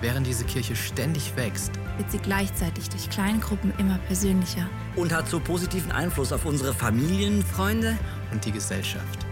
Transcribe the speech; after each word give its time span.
Während 0.00 0.26
diese 0.26 0.44
Kirche 0.44 0.76
ständig 0.76 1.34
wächst, 1.36 1.72
wird 1.96 2.10
sie 2.10 2.18
gleichzeitig 2.18 2.90
durch 2.90 3.08
Kleingruppen 3.08 3.72
immer 3.78 3.98
persönlicher. 4.06 4.68
Und 4.94 5.12
hat 5.12 5.28
so 5.28 5.40
positiven 5.40 5.90
Einfluss 5.90 6.32
auf 6.32 6.44
unsere 6.44 6.74
Familien. 6.74 7.42
Freunde, 7.42 7.96
und 8.32 8.44
die 8.44 8.52
Gesellschaft. 8.52 9.26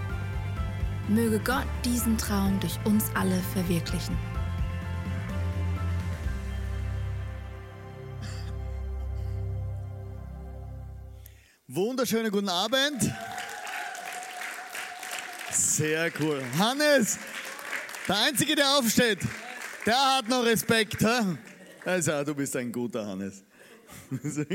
Möge 1.09 1.39
Gott 1.41 1.67
diesen 1.85 2.17
Traum 2.17 2.59
durch 2.61 2.79
uns 2.85 3.05
alle 3.15 3.39
verwirklichen. 3.53 4.17
Wunderschönen 11.67 12.31
guten 12.31 12.49
Abend. 12.49 13.13
Sehr 15.51 16.11
cool. 16.21 16.43
Hannes, 16.59 17.19
der 18.09 18.17
Einzige, 18.17 18.55
der 18.55 18.79
aufsteht, 18.79 19.19
der 19.87 20.17
hat 20.17 20.28
noch 20.28 20.45
Respekt. 20.45 21.00
Hä? 21.00 21.37
Also, 21.84 22.25
du 22.25 22.34
bist 22.34 22.56
ein 22.56 22.72
guter 22.72 23.06
Hannes. 23.06 23.45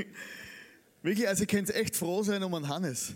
Wirklich, 1.02 1.28
also 1.28 1.44
ihr 1.44 1.48
könnt 1.48 1.74
echt 1.74 1.96
froh 1.96 2.24
sein 2.24 2.44
um 2.44 2.54
einen 2.54 2.68
Hannes. 2.68 3.14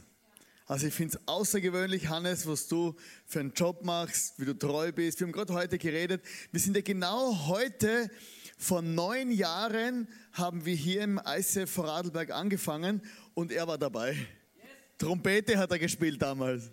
Also 0.65 0.87
ich 0.87 0.93
finde 0.93 1.17
es 1.17 1.27
außergewöhnlich, 1.27 2.07
Hannes, 2.07 2.47
was 2.47 2.67
du 2.67 2.95
für 3.25 3.41
einen 3.41 3.51
Job 3.53 3.83
machst, 3.83 4.39
wie 4.39 4.45
du 4.45 4.57
treu 4.57 4.93
bist. 4.93 5.19
Wir 5.19 5.27
haben 5.27 5.33
gerade 5.33 5.53
heute 5.53 5.77
geredet. 5.77 6.23
Wir 6.51 6.61
sind 6.61 6.75
ja 6.75 6.81
genau 6.81 7.47
heute, 7.47 8.09
vor 8.57 8.81
neun 8.81 9.31
Jahren, 9.31 10.07
haben 10.31 10.65
wir 10.65 10.75
hier 10.75 11.01
im 11.01 11.19
ICF 11.25 11.69
Vorarlberg 11.69 12.31
angefangen 12.31 13.01
und 13.33 13.51
er 13.51 13.67
war 13.67 13.77
dabei. 13.77 14.15
Trompete 14.97 15.57
hat 15.57 15.71
er 15.71 15.79
gespielt 15.79 16.21
damals. 16.21 16.71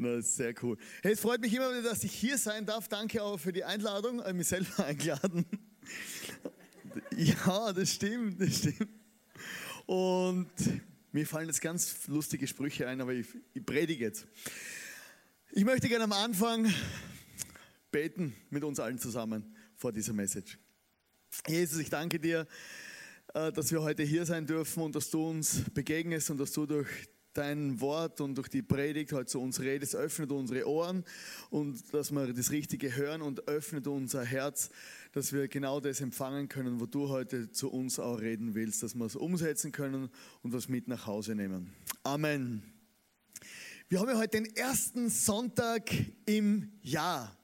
Na, 0.00 0.22
sehr 0.22 0.54
cool. 0.62 0.78
Hey, 1.02 1.14
es 1.14 1.20
freut 1.20 1.40
mich 1.40 1.52
immer 1.52 1.70
wieder, 1.70 1.82
dass 1.82 2.04
ich 2.04 2.12
hier 2.12 2.38
sein 2.38 2.64
darf. 2.64 2.86
Danke 2.86 3.20
auch 3.20 3.36
für 3.36 3.52
die 3.52 3.64
Einladung. 3.64 4.20
Ich 4.20 4.26
habe 4.26 4.34
mich 4.34 4.46
selber 4.46 4.84
eingeladen. 4.86 5.44
Ja, 7.16 7.72
das 7.72 7.94
stimmt, 7.94 8.40
das 8.40 8.58
stimmt. 8.58 8.88
Und 9.86 10.46
mir 11.10 11.26
fallen 11.26 11.48
jetzt 11.48 11.60
ganz 11.60 12.06
lustige 12.06 12.46
Sprüche 12.46 12.86
ein, 12.86 13.00
aber 13.00 13.12
ich, 13.12 13.26
ich 13.54 13.66
predige 13.66 14.04
jetzt. 14.04 14.28
Ich 15.50 15.64
möchte 15.64 15.88
gerne 15.88 16.04
am 16.04 16.12
Anfang 16.12 16.72
beten 17.90 18.36
mit 18.50 18.62
uns 18.62 18.78
allen 18.78 19.00
zusammen 19.00 19.56
vor 19.74 19.90
dieser 19.90 20.12
Message. 20.12 20.58
Jesus, 21.48 21.80
ich 21.80 21.90
danke 21.90 22.20
dir, 22.20 22.46
äh, 23.34 23.50
dass 23.50 23.72
wir 23.72 23.82
heute 23.82 24.04
hier 24.04 24.24
sein 24.26 24.46
dürfen 24.46 24.80
und 24.84 24.94
dass 24.94 25.10
du 25.10 25.28
uns 25.28 25.64
begegnest 25.74 26.30
und 26.30 26.38
dass 26.38 26.52
du 26.52 26.66
durch 26.66 26.88
dein 27.38 27.80
Wort 27.80 28.20
und 28.20 28.34
durch 28.34 28.48
die 28.48 28.62
Predigt 28.62 29.12
heute 29.12 29.26
zu 29.26 29.40
uns 29.40 29.60
redest. 29.60 29.94
Öffnet 29.94 30.32
unsere 30.32 30.68
Ohren 30.68 31.04
und 31.50 31.94
dass 31.94 32.10
wir 32.10 32.32
das 32.32 32.50
Richtige 32.50 32.96
hören 32.96 33.22
und 33.22 33.46
öffnet 33.46 33.86
unser 33.86 34.24
Herz, 34.24 34.70
dass 35.12 35.32
wir 35.32 35.46
genau 35.46 35.78
das 35.78 36.00
empfangen 36.00 36.48
können, 36.48 36.80
wo 36.80 36.86
du 36.86 37.08
heute 37.08 37.50
zu 37.52 37.70
uns 37.70 38.00
auch 38.00 38.20
reden 38.20 38.54
willst, 38.54 38.82
dass 38.82 38.96
wir 38.96 39.06
es 39.06 39.14
umsetzen 39.14 39.70
können 39.70 40.10
und 40.42 40.52
was 40.52 40.68
mit 40.68 40.88
nach 40.88 41.06
Hause 41.06 41.36
nehmen. 41.36 41.72
Amen. 42.02 42.62
Wir 43.88 44.00
haben 44.00 44.08
ja 44.08 44.18
heute 44.18 44.42
den 44.42 44.56
ersten 44.56 45.08
Sonntag 45.08 45.90
im 46.26 46.72
Jahr. 46.82 47.36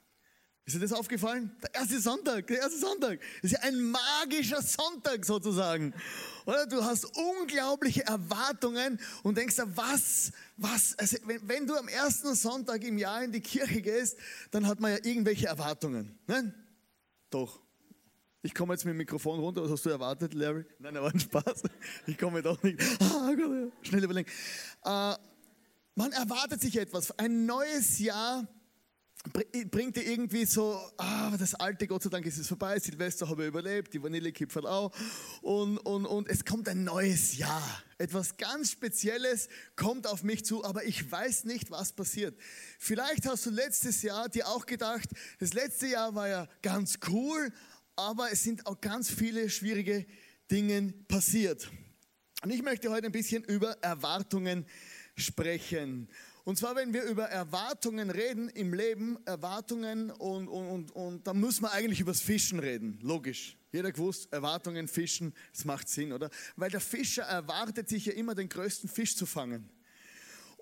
Ist 0.65 0.75
dir 0.75 0.79
das 0.79 0.93
aufgefallen? 0.93 1.55
Der 1.61 1.75
erste 1.75 1.99
Sonntag, 1.99 2.47
der 2.47 2.57
erste 2.57 2.79
Sonntag. 2.79 3.19
Das 3.41 3.51
ist 3.51 3.57
ja 3.57 3.59
ein 3.59 3.91
magischer 3.91 4.63
Sonntag 4.63 5.23
sozusagen. 5.23 5.93
Oder 6.47 6.65
du 6.65 6.83
hast 6.83 7.05
unglaubliche 7.15 8.03
Erwartungen 8.03 8.99
und 9.21 9.37
denkst, 9.37 9.57
was, 9.75 10.31
was, 10.57 10.97
also 10.97 11.17
wenn, 11.25 11.47
wenn 11.47 11.67
du 11.67 11.75
am 11.75 11.87
ersten 11.87 12.33
Sonntag 12.33 12.83
im 12.83 12.97
Jahr 12.97 13.23
in 13.23 13.31
die 13.31 13.41
Kirche 13.41 13.79
gehst, 13.79 14.17
dann 14.49 14.65
hat 14.65 14.79
man 14.79 14.91
ja 14.91 14.97
irgendwelche 15.03 15.45
Erwartungen. 15.45 16.17
Nein? 16.25 16.51
Doch. 17.29 17.61
Ich 18.41 18.55
komme 18.55 18.73
jetzt 18.73 18.85
mit 18.85 18.93
dem 18.93 18.97
Mikrofon 18.97 19.39
runter. 19.39 19.63
Was 19.63 19.71
hast 19.71 19.85
du 19.85 19.91
erwartet, 19.91 20.33
Larry? 20.33 20.65
Nein, 20.79 20.95
war 20.95 21.13
ein 21.13 21.19
Spaß. 21.19 21.61
Ich 22.07 22.17
komme 22.17 22.41
doch 22.41 22.61
nicht. 22.63 22.81
Ah, 23.01 23.33
Gott, 23.35 23.71
schnell 23.83 24.03
überlegen. 24.03 24.29
Äh, 24.83 25.15
man 25.95 26.11
erwartet 26.11 26.61
sich 26.61 26.77
etwas. 26.77 27.11
Ein 27.19 27.45
neues 27.45 27.99
Jahr 27.99 28.47
bringt 29.31 29.95
dir 29.95 30.03
irgendwie 30.03 30.45
so, 30.45 30.79
ah, 30.97 31.35
das 31.37 31.55
alte, 31.55 31.87
Gott 31.87 32.03
sei 32.03 32.09
Dank 32.09 32.25
ist 32.25 32.37
es 32.37 32.47
vorbei, 32.47 32.79
Silvester 32.79 33.27
habe 33.27 33.43
ich 33.43 33.47
überlebt, 33.47 33.93
die 33.93 34.01
Vanillekipferl 34.01 34.67
auch 34.67 34.91
und, 35.41 35.77
und, 35.79 36.05
und 36.05 36.29
es 36.29 36.45
kommt 36.45 36.69
ein 36.69 36.83
neues 36.83 37.37
Jahr. 37.37 37.83
Etwas 37.97 38.37
ganz 38.37 38.71
Spezielles 38.71 39.47
kommt 39.75 40.07
auf 40.07 40.23
mich 40.23 40.45
zu, 40.45 40.63
aber 40.63 40.83
ich 40.85 41.09
weiß 41.09 41.45
nicht, 41.45 41.71
was 41.71 41.93
passiert. 41.93 42.37
Vielleicht 42.77 43.25
hast 43.25 43.45
du 43.45 43.49
letztes 43.49 44.01
Jahr 44.01 44.29
dir 44.29 44.47
auch 44.47 44.65
gedacht, 44.65 45.09
das 45.39 45.53
letzte 45.53 45.87
Jahr 45.87 46.13
war 46.13 46.27
ja 46.27 46.47
ganz 46.61 46.99
cool, 47.09 47.51
aber 47.95 48.31
es 48.31 48.43
sind 48.43 48.67
auch 48.67 48.79
ganz 48.81 49.09
viele 49.09 49.49
schwierige 49.49 50.05
Dinge 50.51 50.93
passiert. 51.07 51.69
Und 52.43 52.51
ich 52.51 52.61
möchte 52.61 52.91
heute 52.91 53.07
ein 53.07 53.11
bisschen 53.11 53.43
über 53.43 53.71
Erwartungen 53.81 54.65
sprechen. 55.15 56.09
Und 56.45 56.59
zwar, 56.59 56.75
wenn 56.75 56.93
wir 56.93 57.03
über 57.03 57.25
Erwartungen 57.25 58.11
reden 58.11 58.49
im 58.49 58.71
Leben, 58.75 59.17
Erwartungen 59.25 60.11
und, 60.11 60.47
und, 60.47 60.67
und, 60.67 60.91
und 60.91 61.27
dann 61.27 61.39
muss 61.39 61.59
man 61.59 61.71
eigentlich 61.71 61.99
über 61.99 62.11
das 62.11 62.21
Fischen 62.21 62.59
reden. 62.59 62.99
Logisch. 63.01 63.57
Jeder 63.71 63.91
gewusst, 63.91 64.31
Erwartungen, 64.31 64.87
Fischen, 64.87 65.33
das 65.51 65.65
macht 65.65 65.89
Sinn, 65.89 66.13
oder? 66.13 66.29
Weil 66.55 66.69
der 66.69 66.81
Fischer 66.81 67.23
erwartet 67.23 67.89
sich 67.89 68.05
ja 68.05 68.13
immer 68.13 68.35
den 68.35 68.47
größten 68.47 68.87
Fisch 68.87 69.15
zu 69.15 69.25
fangen. 69.25 69.71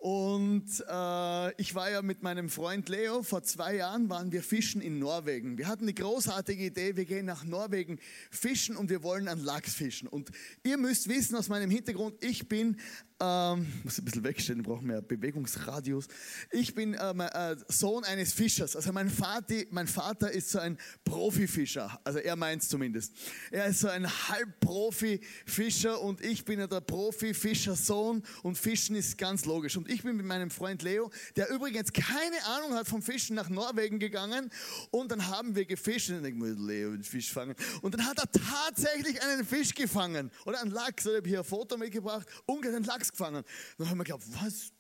Und 0.04 0.84
äh, 0.90 1.62
ich 1.62 1.76
war 1.76 1.90
ja 1.90 2.02
mit 2.02 2.24
meinem 2.24 2.50
Freund 2.50 2.90
Leo, 2.90 3.24
vor 3.24 3.42
zwei 3.42 3.78
Jahren 3.78 4.10
waren 4.10 4.34
wir 4.34 4.44
fischen 4.44 4.82
in 4.82 5.00
Norwegen. 5.00 5.58
Wir 5.58 5.68
hatten 5.68 5.84
eine 5.84 5.94
großartige 5.94 6.66
Idee, 6.66 6.98
wir 6.98 7.06
gehen 7.06 7.26
nach 7.26 7.46
Norwegen 7.46 7.98
fischen 8.30 8.76
und 8.76 8.90
wir 8.90 9.02
wollen 9.02 9.30
an 9.30 9.40
Lachs 9.40 9.76
fischen. 9.76 10.10
Und 10.10 10.30
ihr 10.64 10.78
müsst 10.78 11.08
wissen 11.08 11.38
aus 11.38 11.48
meinem 11.48 11.72
Hintergrund, 11.72 12.22
ich 12.22 12.50
bin 12.50 12.76
ähm, 13.24 13.68
muss 13.84 13.98
ein 14.00 14.06
bisschen 14.06 14.24
wegstellen, 14.24 14.64
brauchen 14.64 14.88
mehr 14.88 15.02
Bewegungsradius. 15.02 16.08
Ich 16.52 16.76
bin 16.76 16.98
ähm, 17.00 17.22
äh, 17.22 17.56
Sohn 17.70 18.04
eines 18.04 18.34
Fischers. 18.34 18.76
Also 18.76 18.92
mein 18.92 19.10
Vater, 19.10 19.56
mein 19.72 19.88
Vater 19.88 20.32
ist 20.32 20.50
so 20.50 20.60
ein 20.60 20.78
Profifischer. 21.06 22.00
Also 22.04 22.20
er 22.20 22.36
meint 22.36 22.64
zumindest. 22.64 23.14
Er 23.52 23.68
ist 23.68 23.80
so 23.80 23.88
ein 23.88 24.08
Halbprofi-Fischer 24.08 26.02
und 26.02 26.22
ich 26.22 26.44
bin 26.44 26.60
ja 26.60 26.68
der 26.68 26.82
Profi-Fischer-Sohn 26.82 28.24
und 28.42 28.58
Fischen 28.58 28.96
ist 28.96 29.18
ganz 29.18 29.46
logisch. 29.46 29.78
Und 29.78 29.90
ich 29.94 30.04
bin 30.04 30.18
mit 30.18 30.26
meinem 30.26 30.50
Freund 30.50 30.82
Leo, 30.82 31.12
der 31.36 31.50
übrigens 31.50 31.94
keine 31.94 32.44
Ahnung 32.46 32.74
hat 32.74 32.88
vom 32.88 33.02
Fischen, 33.02 33.36
nach 33.36 33.50
Norwegen 33.50 34.00
gegangen 34.00 34.50
und 34.92 35.12
dann 35.12 35.28
haben 35.28 35.56
wir 35.56 35.66
gefischt. 35.66 36.10
Und 36.10 36.18
ich 36.18 36.22
denke, 36.24 36.46
Leo, 36.46 36.92
den 36.92 37.04
Fisch 37.04 37.32
fangen. 37.32 37.56
Und 37.82 37.94
dann 37.94 38.06
hat 38.06 38.18
er 38.20 38.32
tatsächlich 38.32 39.22
einen 39.22 39.46
Fisch 39.46 39.74
gefangen 39.74 40.32
oder 40.46 40.62
einen 40.62 40.72
Lachs. 40.72 41.06
Ich 41.06 41.16
habe 41.16 41.30
hier 41.30 41.40
ein 41.40 41.46
Foto 41.46 41.78
mitgebracht, 41.78 42.28
ungefähr 42.46 42.76
einen 42.76 42.86
Lachs 42.86 43.12
gefangen. 43.12 43.44
Dann 43.78 43.90
haben 43.90 43.98
wir 43.98 44.04
gedacht, 44.04 44.24
was, 44.42 44.72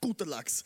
guter 0.00 0.26
Lachs. 0.26 0.64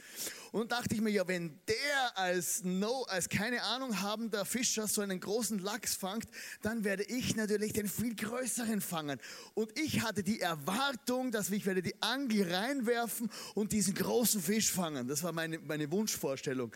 Und 0.52 0.70
dachte 0.70 0.94
ich 0.94 1.00
mir, 1.00 1.10
ja, 1.10 1.26
wenn 1.26 1.58
der 1.66 2.18
als, 2.18 2.62
no, 2.62 3.02
als 3.08 3.28
keine 3.28 3.62
Ahnung 3.62 4.00
habender 4.00 4.44
Fischer 4.44 4.86
so 4.86 5.00
einen 5.00 5.18
großen 5.18 5.58
Lachs 5.58 5.94
fangt, 5.94 6.28
dann 6.62 6.84
werde 6.84 7.02
ich 7.04 7.34
natürlich 7.34 7.72
den 7.72 7.88
viel 7.88 8.14
größeren 8.14 8.80
fangen. 8.80 9.20
Und 9.54 9.76
ich 9.78 10.02
hatte 10.02 10.22
die 10.22 10.40
Erwartung, 10.40 11.32
dass 11.32 11.50
ich 11.50 11.66
werde 11.66 11.82
die 11.82 12.00
Angel 12.00 12.52
reinwerfen 12.54 13.30
und 13.54 13.72
diesen 13.72 13.94
großen 13.94 14.40
Fisch 14.40 14.70
fangen. 14.70 15.08
Das 15.08 15.22
war 15.22 15.32
meine, 15.32 15.58
meine 15.58 15.90
Wunschvorstellung. 15.90 16.74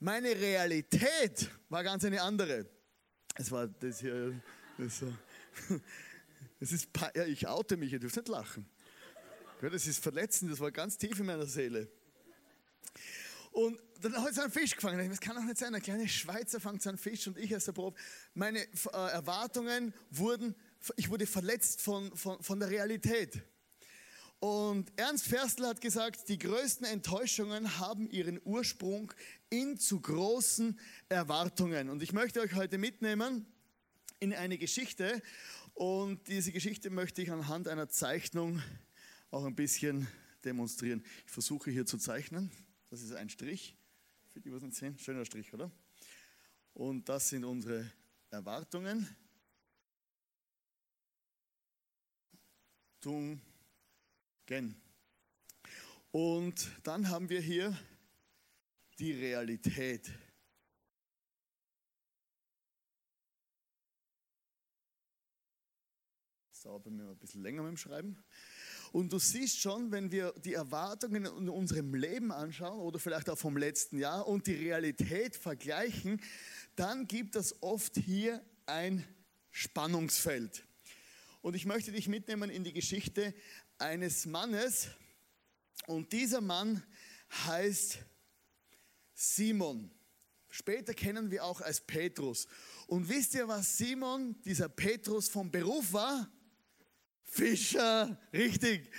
Meine 0.00 0.30
Realität 0.30 1.50
war 1.68 1.84
ganz 1.84 2.04
eine 2.04 2.22
andere. 2.22 2.66
Es 3.36 3.50
war 3.52 3.68
das 3.68 4.00
hier, 4.00 4.40
das, 4.76 5.04
das 6.58 6.72
ist, 6.72 6.88
ja, 7.14 7.24
ich 7.26 7.46
oute 7.46 7.76
mich, 7.76 7.92
ihr 7.92 8.00
dürft 8.00 8.16
nicht 8.16 8.28
lachen. 8.28 8.68
Das 9.60 9.86
ist 9.86 10.02
verletzend, 10.02 10.50
das 10.50 10.58
war 10.58 10.72
ganz 10.72 10.96
tief 10.96 11.20
in 11.20 11.26
meiner 11.26 11.46
Seele. 11.46 11.88
Und 13.50 13.80
dann 14.00 14.16
hat 14.22 14.36
er 14.36 14.44
einen 14.44 14.52
Fisch 14.52 14.76
gefangen. 14.76 15.08
Das 15.10 15.20
kann 15.20 15.36
doch 15.36 15.42
nicht 15.42 15.58
sein, 15.58 15.74
ein 15.74 15.82
kleiner 15.82 16.06
Schweizer 16.08 16.60
fängt 16.60 16.86
einen 16.86 16.98
Fisch 16.98 17.26
und 17.26 17.36
ich 17.36 17.52
als 17.52 17.64
der 17.64 17.72
Prof. 17.72 17.94
Meine 18.34 18.60
äh, 18.60 19.10
Erwartungen 19.12 19.92
wurden, 20.10 20.54
ich 20.96 21.10
wurde 21.10 21.26
verletzt 21.26 21.82
von, 21.82 22.14
von, 22.16 22.42
von 22.42 22.60
der 22.60 22.70
Realität. 22.70 23.42
Und 24.38 24.90
Ernst 24.96 25.26
Ferstl 25.26 25.66
hat 25.66 25.82
gesagt, 25.82 26.30
die 26.30 26.38
größten 26.38 26.86
Enttäuschungen 26.86 27.78
haben 27.78 28.08
ihren 28.08 28.40
Ursprung 28.42 29.12
in 29.50 29.76
zu 29.78 30.00
großen 30.00 30.78
Erwartungen. 31.10 31.90
Und 31.90 32.02
ich 32.02 32.14
möchte 32.14 32.40
euch 32.40 32.54
heute 32.54 32.78
mitnehmen 32.78 33.46
in 34.18 34.32
eine 34.32 34.56
Geschichte. 34.56 35.20
Und 35.74 36.26
diese 36.28 36.52
Geschichte 36.52 36.88
möchte 36.88 37.20
ich 37.20 37.30
anhand 37.30 37.68
einer 37.68 37.90
Zeichnung 37.90 38.62
auch 39.30 39.44
ein 39.44 39.54
bisschen 39.54 40.06
demonstrieren. 40.42 41.04
Ich 41.26 41.32
versuche 41.32 41.70
hier 41.70 41.84
zu 41.84 41.98
zeichnen. 41.98 42.50
Das 42.90 43.02
ist 43.02 43.12
ein 43.12 43.30
Strich. 43.30 43.76
Für 44.28 44.40
die, 44.40 44.52
was 44.52 44.62
nicht 44.62 44.74
sehen, 44.74 44.98
schöner 44.98 45.24
Strich, 45.24 45.54
oder? 45.54 45.70
Und 46.74 47.08
das 47.08 47.28
sind 47.28 47.44
unsere 47.44 47.90
Erwartungen. 48.30 49.08
Tungen. 53.00 53.40
Und 56.10 56.70
dann 56.82 57.08
haben 57.08 57.28
wir 57.28 57.40
hier 57.40 57.78
die 58.98 59.12
Realität. 59.12 60.10
Das 66.50 66.62
dauert 66.62 66.82
bei 66.82 66.90
mir 66.90 67.08
ein 67.08 67.18
bisschen 67.18 67.42
länger 67.42 67.62
mit 67.62 67.70
dem 67.70 67.76
Schreiben. 67.76 68.22
Und 68.92 69.12
du 69.12 69.18
siehst 69.18 69.60
schon, 69.60 69.92
wenn 69.92 70.10
wir 70.10 70.32
die 70.44 70.54
Erwartungen 70.54 71.24
in 71.24 71.48
unserem 71.48 71.94
Leben 71.94 72.32
anschauen 72.32 72.80
oder 72.80 72.98
vielleicht 72.98 73.30
auch 73.30 73.38
vom 73.38 73.56
letzten 73.56 73.98
Jahr 73.98 74.26
und 74.26 74.46
die 74.46 74.54
Realität 74.54 75.36
vergleichen, 75.36 76.20
dann 76.74 77.06
gibt 77.06 77.36
es 77.36 77.62
oft 77.62 77.96
hier 77.96 78.44
ein 78.66 79.06
Spannungsfeld. 79.50 80.64
Und 81.40 81.54
ich 81.54 81.66
möchte 81.66 81.92
dich 81.92 82.08
mitnehmen 82.08 82.50
in 82.50 82.64
die 82.64 82.72
Geschichte 82.72 83.34
eines 83.78 84.26
Mannes. 84.26 84.88
Und 85.86 86.12
dieser 86.12 86.40
Mann 86.40 86.82
heißt 87.46 87.98
Simon. 89.14 89.90
Später 90.48 90.94
kennen 90.94 91.30
wir 91.30 91.44
auch 91.44 91.60
als 91.60 91.80
Petrus. 91.80 92.48
Und 92.88 93.08
wisst 93.08 93.34
ihr, 93.34 93.46
was 93.46 93.78
Simon, 93.78 94.34
dieser 94.42 94.68
Petrus 94.68 95.28
vom 95.28 95.50
Beruf 95.50 95.92
war? 95.92 96.28
Fischer, 97.30 98.18
richtig. 98.32 98.90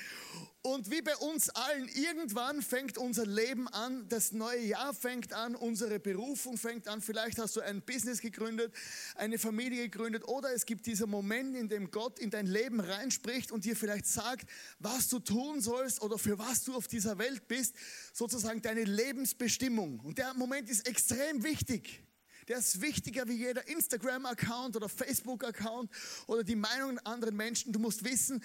Und 0.63 0.89
wie 0.89 1.01
bei 1.01 1.17
uns 1.17 1.49
allen, 1.49 1.89
irgendwann 1.89 2.61
fängt 2.61 2.97
unser 2.97 3.25
Leben 3.25 3.67
an, 3.67 4.07
das 4.07 4.31
neue 4.31 4.61
Jahr 4.61 4.93
fängt 4.93 5.33
an, 5.33 5.55
unsere 5.55 5.99
Berufung 5.99 6.55
fängt 6.55 6.87
an. 6.87 7.01
Vielleicht 7.01 7.39
hast 7.39 7.55
du 7.55 7.61
ein 7.61 7.81
Business 7.81 8.21
gegründet, 8.21 8.71
eine 9.15 9.37
Familie 9.37 9.89
gegründet 9.89 10.23
oder 10.27 10.53
es 10.53 10.65
gibt 10.65 10.85
dieser 10.85 11.07
Moment, 11.07 11.57
in 11.57 11.67
dem 11.67 11.91
Gott 11.91 12.19
in 12.19 12.29
dein 12.29 12.45
Leben 12.45 12.79
reinspricht 12.79 13.51
und 13.51 13.65
dir 13.65 13.75
vielleicht 13.75 14.05
sagt, 14.05 14.49
was 14.79 15.09
du 15.09 15.19
tun 15.19 15.59
sollst 15.59 16.01
oder 16.01 16.17
für 16.17 16.37
was 16.39 16.63
du 16.63 16.75
auf 16.75 16.87
dieser 16.87 17.17
Welt 17.17 17.47
bist, 17.47 17.75
sozusagen 18.13 18.61
deine 18.61 18.83
Lebensbestimmung. 18.83 19.99
Und 19.99 20.19
der 20.19 20.33
Moment 20.35 20.69
ist 20.69 20.87
extrem 20.87 21.43
wichtig 21.43 22.03
der 22.51 22.59
ist 22.59 22.81
wichtiger 22.81 23.25
wie 23.29 23.35
jeder 23.35 23.65
Instagram-Account 23.65 24.75
oder 24.75 24.89
Facebook-Account 24.89 25.89
oder 26.27 26.43
die 26.43 26.57
Meinungen 26.57 26.99
anderen 26.99 27.37
Menschen. 27.37 27.71
Du 27.71 27.79
musst 27.79 28.03
wissen, 28.03 28.43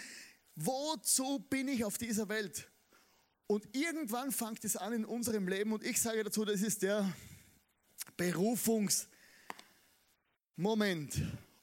wozu 0.54 1.40
bin 1.50 1.66
ich 1.66 1.84
auf 1.84 1.98
dieser 1.98 2.28
Welt? 2.28 2.70
Und 3.48 3.74
irgendwann 3.74 4.30
fängt 4.30 4.64
es 4.64 4.76
an 4.76 4.92
in 4.92 5.04
unserem 5.04 5.48
Leben 5.48 5.72
und 5.72 5.82
ich 5.82 6.00
sage 6.00 6.22
dazu, 6.22 6.44
das 6.44 6.62
ist 6.62 6.82
der 6.82 7.12
Berufungsmoment. 8.16 9.08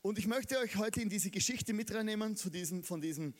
Und 0.01 0.19
ich 0.19 0.27
möchte 0.27 0.59
euch 0.59 0.75
heute 0.75 0.99
in 0.99 1.07
diese 1.07 1.29
Geschichte 1.31 1.71
mit 1.71 1.93
reinnehmen 1.93 2.35
zu 2.35 2.49
diesem, 2.49 2.83
von 2.83 2.99
diesem 2.99 3.35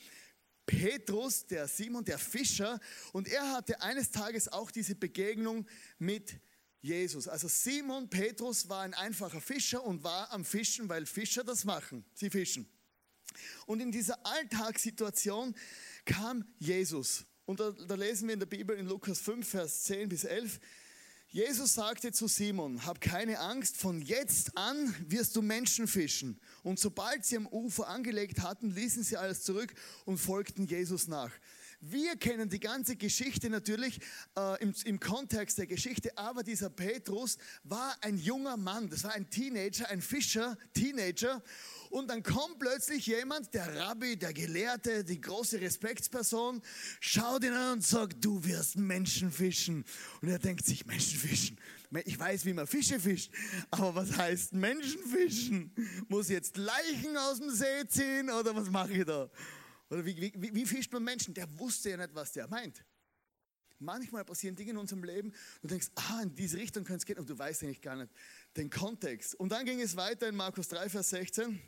Petrus, 0.66 1.46
der 1.46 1.68
Simon, 1.68 2.06
der 2.06 2.20
Fischer. 2.20 2.80
Und 3.12 3.28
er 3.28 3.52
hatte 3.52 3.82
eines 3.82 4.12
Tages 4.12 4.48
auch 4.48 4.72
diese 4.72 4.96
Begegnung 4.96 5.68
mit 6.00 6.40
Jesus. 6.84 7.30
Also 7.30 7.48
Simon 7.48 8.10
Petrus 8.10 8.68
war 8.70 8.82
ein 8.82 8.94
einfacher 8.94 9.42
Fischer 9.42 9.84
und 9.84 10.04
war 10.04 10.32
am 10.32 10.44
Fischen, 10.44 10.90
weil 10.90 11.06
Fischer 11.06 11.44
das 11.44 11.64
machen. 11.64 12.06
Sie 12.14 12.30
fischen. 12.30 12.70
Und 13.66 13.80
in 13.80 13.92
dieser 13.92 14.24
Alltagssituation 14.26 15.56
kam 16.06 16.46
Jesus. 16.60 17.26
Und 17.46 17.62
da, 17.62 17.72
da, 17.72 17.96
lesen 17.96 18.28
wir 18.28 18.34
in 18.34 18.40
der 18.40 18.48
Bibel 18.48 18.78
in 18.78 18.86
Lukas 18.86 19.20
5, 19.22 19.48
Vers 19.48 19.84
10 19.84 20.10
bis 20.10 20.26
11. 20.26 20.60
Jesus 21.30 21.74
sagte 21.74 22.12
zu 22.12 22.28
Simon, 22.28 22.86
hab 22.86 23.02
keine 23.02 23.40
Angst, 23.40 23.78
von 23.78 24.02
jetzt 24.02 24.56
an 24.58 24.94
wirst 25.08 25.36
du 25.36 25.42
Menschen 25.42 25.88
fischen. 25.88 26.40
Und 26.64 26.80
sobald 26.80 27.26
sie 27.26 27.38
am 27.38 27.48
Ufer 27.48 27.88
angelegt 27.88 28.42
hatten, 28.42 28.72
ließen 28.72 29.04
sie 29.04 29.18
alles 29.18 29.44
zurück 29.44 29.74
und 30.06 30.18
folgten 30.18 30.68
Jesus 30.68 31.08
nach. 31.08 31.32
Wir 31.86 32.16
kennen 32.16 32.48
die 32.48 32.62
ganze 32.62 32.96
Geschichte 32.96 33.50
natürlich 33.50 34.00
äh, 34.38 34.64
im, 34.64 34.74
im 34.86 35.02
Kontext 35.02 35.58
der 35.58 35.68
Geschichte, 35.68 36.18
aber 36.18 36.42
dieser 36.42 36.70
Petrus 36.70 37.38
war 37.66 37.94
ein 38.00 38.18
junger 38.18 38.56
Mann, 38.56 38.90
das 38.90 39.04
war 39.04 39.12
ein 39.12 39.30
Teenager, 39.30 39.90
ein 39.90 40.02
Fischer, 40.02 40.58
Teenager. 40.74 41.44
Und 41.90 42.10
dann 42.10 42.24
kommt 42.24 42.60
plötzlich 42.60 43.08
jemand, 43.08 43.54
der 43.54 43.76
Rabbi, 43.76 44.16
der 44.16 44.32
Gelehrte, 44.32 45.04
die 45.04 45.20
große 45.20 45.60
Respektsperson, 45.60 46.62
schaut 47.02 47.44
ihn 47.44 47.52
an 47.52 47.74
und 47.74 47.84
sagt, 47.84 48.24
du 48.24 48.42
wirst 48.46 48.78
Menschen 48.78 49.30
fischen. 49.30 49.84
Und 50.22 50.30
er 50.30 50.40
denkt 50.40 50.66
sich, 50.66 50.86
Menschen 50.86 51.20
fischen. 51.20 51.58
Ich 52.06 52.18
weiß, 52.18 52.46
wie 52.46 52.54
man 52.54 52.66
Fische 52.66 52.98
fischt, 52.98 53.30
aber 53.72 53.94
was 53.94 54.16
heißt 54.16 54.54
Menschen 54.54 55.04
fischen? 55.04 55.70
Muss 56.08 56.30
ich 56.30 56.36
jetzt 56.36 56.56
Leichen 56.56 57.18
aus 57.18 57.40
dem 57.40 57.50
See 57.50 57.86
ziehen 57.90 58.30
oder 58.30 58.56
was 58.56 58.70
mache 58.70 58.94
ich 58.94 59.06
da? 59.06 59.30
Oder 59.94 60.06
wie, 60.06 60.34
wie, 60.36 60.56
wie 60.56 60.66
fischt 60.66 60.92
man 60.92 61.04
Menschen? 61.04 61.36
Der 61.36 61.48
wusste 61.60 61.92
ja 61.92 61.98
nicht, 61.98 62.16
was 62.16 62.32
der 62.32 62.48
meint. 62.48 62.84
Manchmal 63.78 64.26
passieren 64.26 64.56
Dinge 64.56 64.72
in 64.72 64.78
unserem 64.78 65.04
Leben 65.04 65.30
und 65.30 65.64
du 65.64 65.68
denkst, 65.68 65.90
ah, 65.96 66.22
in 66.24 66.34
diese 66.34 66.58
Richtung 66.58 66.84
könnte 66.84 67.02
es 67.02 67.06
gehen 67.06 67.20
und 67.20 67.30
du 67.30 67.38
weißt 67.38 67.64
eigentlich 67.64 67.82
gar 67.82 67.96
nicht 67.96 68.12
den 68.58 68.72
Kontext. 68.72 69.36
Und 69.36 69.52
dann 69.52 69.66
ging 69.66 69.80
es 69.82 69.96
weiter 69.96 70.28
in 70.28 70.36
Markus 70.36 70.68
3, 70.70 70.90
Vers 70.90 71.12
16. 71.12 71.62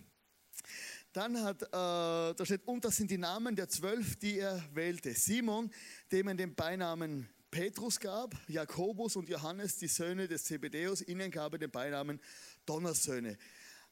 Dann 1.13 1.39
hat, 1.43 1.61
äh, 1.61 1.67
da 1.71 2.35
steht, 2.41 2.67
und 2.67 2.83
das 2.83 2.95
sind 2.95 3.11
die 3.11 3.17
Namen 3.19 3.55
der 3.55 3.69
zwölf, 3.69 4.15
die 4.15 4.39
er 4.39 4.63
wählte. 4.73 5.13
Simon, 5.13 5.71
dem 6.11 6.27
er 6.27 6.35
den 6.35 6.55
Beinamen 6.55 7.29
Petrus 7.51 7.99
gab, 7.99 8.35
Jakobus 8.47 9.15
und 9.17 9.29
Johannes, 9.29 9.77
die 9.77 9.87
Söhne 9.87 10.27
des 10.27 10.45
Zebedeus, 10.45 11.01
ihnen 11.01 11.29
gab 11.29 11.53
er 11.53 11.59
den 11.59 11.71
Beinamen 11.71 12.19
Donnersöhne. 12.65 13.37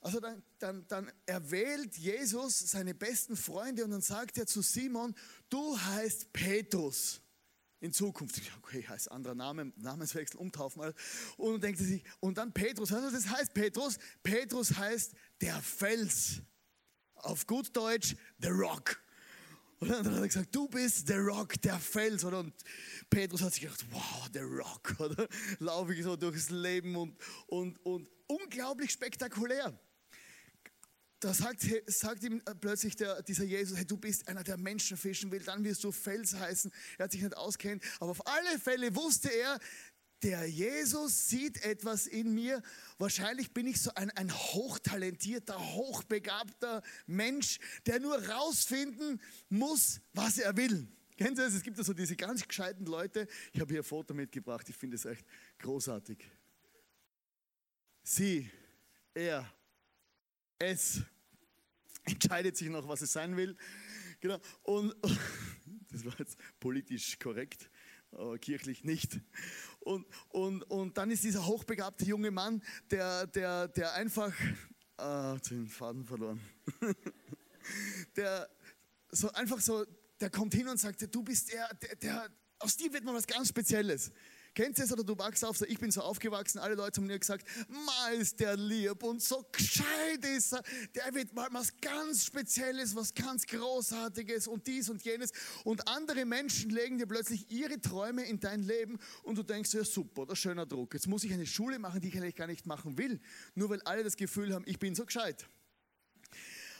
Also 0.03 0.19
dann, 0.19 0.43
dann, 0.59 0.85
dann 0.89 1.11
erwählt 1.25 1.97
Jesus 1.97 2.59
seine 2.59 2.93
besten 2.93 3.37
Freunde 3.37 3.85
und 3.85 3.91
dann 3.91 4.01
sagt 4.01 4.37
er 4.37 4.45
zu 4.45 4.61
Simon, 4.61 5.15
du 5.49 5.79
heißt 5.79 6.33
Petrus. 6.33 7.21
in 7.79 7.93
Zukunft. 7.93 8.41
Okay, 8.57 8.85
heißt 8.85 9.11
anderer 9.11 9.35
Name, 9.35 9.71
Namenswechsel, 9.77 10.39
umtaufen. 10.39 10.93
Und 11.37 11.63
denkt 11.63 11.79
sich, 11.79 12.03
und 12.19 12.37
dann 12.37 12.53
Petrus, 12.53 12.91
was 12.91 13.13
das 13.13 13.29
heißt 13.29 13.53
Petrus? 13.53 13.97
Petrus 14.21 14.75
heißt 14.75 15.13
der 15.39 15.61
Fels. 15.61 16.41
Auf 17.15 17.47
gut 17.47 17.75
Deutsch, 17.75 18.15
the 18.39 18.49
rock. 18.49 19.01
Und 19.79 19.89
dann 19.89 20.05
hat 20.05 20.21
er 20.21 20.27
gesagt, 20.27 20.53
du 20.53 20.67
bist 20.67 21.07
der 21.07 21.19
Rock, 21.19 21.61
der 21.61 21.79
Fels. 21.79 22.25
Oder? 22.25 22.39
Und 22.39 22.53
Petrus 23.09 23.41
hat 23.41 23.53
sich 23.53 23.63
gedacht, 23.63 23.85
wow, 23.89 24.29
der 24.29 24.45
Rock. 24.45 24.95
Oder? 24.99 25.29
Laufe 25.59 25.93
ich 25.93 26.03
so 26.03 26.17
durchs 26.17 26.49
Leben 26.49 26.95
und, 26.95 27.17
und, 27.47 27.85
und 27.85 28.09
unglaublich 28.27 28.91
spektakulär 28.91 29.77
da 31.23 31.33
sagt, 31.33 31.65
sagt 31.87 32.23
ihm 32.23 32.41
äh, 32.45 32.55
plötzlich 32.55 32.95
der, 32.95 33.21
dieser 33.23 33.45
Jesus, 33.45 33.77
hey, 33.77 33.85
du 33.85 33.97
bist 33.97 34.27
einer, 34.27 34.43
der 34.43 34.57
Menschen 34.57 34.97
fischen 34.97 35.31
will, 35.31 35.41
dann 35.41 35.63
wirst 35.63 35.83
du 35.83 35.91
Fels 35.91 36.33
heißen. 36.35 36.71
Er 36.97 37.05
hat 37.05 37.11
sich 37.11 37.21
nicht 37.21 37.37
auskennt, 37.37 37.83
aber 37.99 38.11
auf 38.11 38.27
alle 38.27 38.59
Fälle 38.59 38.93
wusste 38.95 39.29
er, 39.29 39.57
der 40.21 40.47
Jesus 40.47 41.27
sieht 41.27 41.63
etwas 41.63 42.07
in 42.07 42.33
mir. 42.33 42.61
Wahrscheinlich 42.97 43.53
bin 43.53 43.67
ich 43.67 43.81
so 43.81 43.93
ein, 43.93 44.09
ein 44.11 44.33
hochtalentierter, 44.33 45.59
hochbegabter 45.73 46.81
Mensch, 47.07 47.59
der 47.85 47.99
nur 47.99 48.17
rausfinden 48.29 49.21
muss, 49.49 50.01
was 50.13 50.37
er 50.37 50.55
will. 50.57 50.87
Kennen 51.17 51.35
Sie 51.35 51.41
das? 51.41 51.53
Es 51.53 51.63
gibt 51.63 51.77
ja 51.77 51.83
so 51.83 51.93
diese 51.93 52.15
ganz 52.15 52.45
gescheiten 52.45 52.85
Leute. 52.85 53.27
Ich 53.53 53.61
habe 53.61 53.71
hier 53.71 53.81
ein 53.81 53.85
Foto 53.85 54.13
mitgebracht, 54.13 54.67
ich 54.67 54.75
finde 54.75 54.95
es 54.95 55.05
echt 55.05 55.25
großartig. 55.59 56.17
Sie, 58.03 58.49
er, 59.13 59.49
es 60.59 61.01
entscheidet 62.05 62.57
sich 62.57 62.69
noch, 62.69 62.87
was 62.87 63.01
es 63.01 63.13
sein 63.13 63.35
will. 63.35 63.55
Genau. 64.19 64.39
Und 64.63 64.95
das 65.91 66.05
war 66.05 66.13
jetzt 66.17 66.37
politisch 66.59 67.19
korrekt, 67.19 67.69
aber 68.11 68.37
kirchlich 68.37 68.83
nicht. 68.83 69.19
Und, 69.79 70.05
und, 70.29 70.63
und 70.63 70.97
dann 70.97 71.11
ist 71.11 71.23
dieser 71.23 71.45
hochbegabte 71.45 72.05
junge 72.05 72.31
Mann, 72.31 72.63
der, 72.89 73.27
der, 73.27 73.67
der 73.67 73.93
einfach, 73.93 74.33
ah, 74.97 75.37
den 75.49 75.67
Faden 75.67 76.05
verloren, 76.05 76.39
der 78.15 78.49
so 79.09 79.31
einfach 79.33 79.59
so, 79.59 79.85
der 80.19 80.29
kommt 80.29 80.53
hin 80.53 80.67
und 80.67 80.77
sagt, 80.77 81.13
du 81.13 81.23
bist 81.23 81.51
der, 81.51 81.73
der, 81.75 81.95
der 81.97 82.29
aus 82.59 82.77
dir 82.77 82.91
wird 82.93 83.03
mal 83.03 83.13
was 83.13 83.27
ganz 83.27 83.49
Spezielles. 83.49 84.11
Kennst 84.55 84.79
du 84.79 84.83
es 84.83 84.91
oder 84.91 85.03
du 85.03 85.17
wachst 85.17 85.43
auf, 85.43 85.59
ich 85.61 85.79
bin 85.79 85.89
so 85.89 86.01
aufgewachsen, 86.01 86.59
alle 86.59 86.75
Leute 86.75 87.01
haben 87.01 87.07
mir 87.07 87.17
gesagt, 87.17 87.47
Ma 87.67 88.09
ist 88.09 88.39
der 88.39 88.55
lieb 88.55 89.01
und 89.01 89.21
so 89.21 89.43
gescheit 89.51 90.23
ist 90.23 90.53
er, 90.53 90.61
der 90.93 91.13
wird 91.15 91.33
mal 91.33 91.47
was 91.51 91.73
ganz 91.81 92.25
Spezielles, 92.25 92.95
was 92.95 93.13
ganz 93.15 93.47
Großartiges 93.47 94.47
und 94.47 94.67
dies 94.67 94.89
und 94.89 95.03
jenes. 95.03 95.31
Und 95.63 95.87
andere 95.87 96.25
Menschen 96.25 96.69
legen 96.69 96.99
dir 96.99 97.07
plötzlich 97.07 97.49
ihre 97.49 97.81
Träume 97.81 98.25
in 98.25 98.39
dein 98.39 98.61
Leben 98.61 98.99
und 99.23 99.37
du 99.37 99.43
denkst, 99.43 99.73
ja 99.73 99.83
super, 99.83 100.25
das 100.25 100.33
ist 100.33 100.43
schöner 100.43 100.67
Druck. 100.67 100.93
Jetzt 100.93 101.07
muss 101.07 101.23
ich 101.23 101.33
eine 101.33 101.47
Schule 101.47 101.79
machen, 101.79 102.01
die 102.01 102.09
ich 102.09 102.17
eigentlich 102.17 102.35
gar 102.35 102.47
nicht 102.47 102.67
machen 102.67 102.97
will, 102.97 103.19
nur 103.55 103.69
weil 103.69 103.81
alle 103.83 104.03
das 104.03 104.15
Gefühl 104.17 104.53
haben, 104.53 104.65
ich 104.67 104.77
bin 104.77 104.93
so 104.93 105.05
gescheit. 105.05 105.47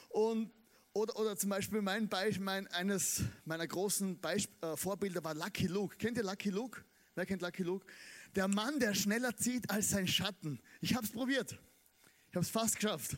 Und 0.10 0.52
oder, 0.96 1.18
oder 1.18 1.36
zum 1.36 1.50
Beispiel 1.50 1.82
mein 1.82 2.08
Beispiel, 2.08 2.44
mein, 2.44 2.68
eines 2.68 3.24
meiner 3.46 3.66
großen 3.66 4.20
Beisp 4.20 4.52
äh, 4.64 4.78
Vorbilder 4.78 5.24
war 5.24 5.34
Lucky 5.34 5.66
Luke. 5.66 5.98
Kennt 5.98 6.18
ihr 6.18 6.24
Lucky 6.24 6.52
Luke? 6.52 6.84
Wer 7.16 7.26
kennt 7.26 7.42
Lucky 7.44 7.64
Luke? 7.64 7.86
Der 8.36 8.48
Mann, 8.48 8.80
der 8.80 8.96
schneller 8.96 9.36
zieht 9.38 9.70
als 9.70 9.92
sein 9.92 10.08
Schatten. 10.08 10.60
Ich 10.82 10.96
habe 10.96 11.06
es 11.06 11.12
probiert. 11.12 11.60
Ich 12.30 12.36
habe 12.36 12.44
es 12.44 12.50
fast 12.50 12.76
geschafft. 12.76 13.18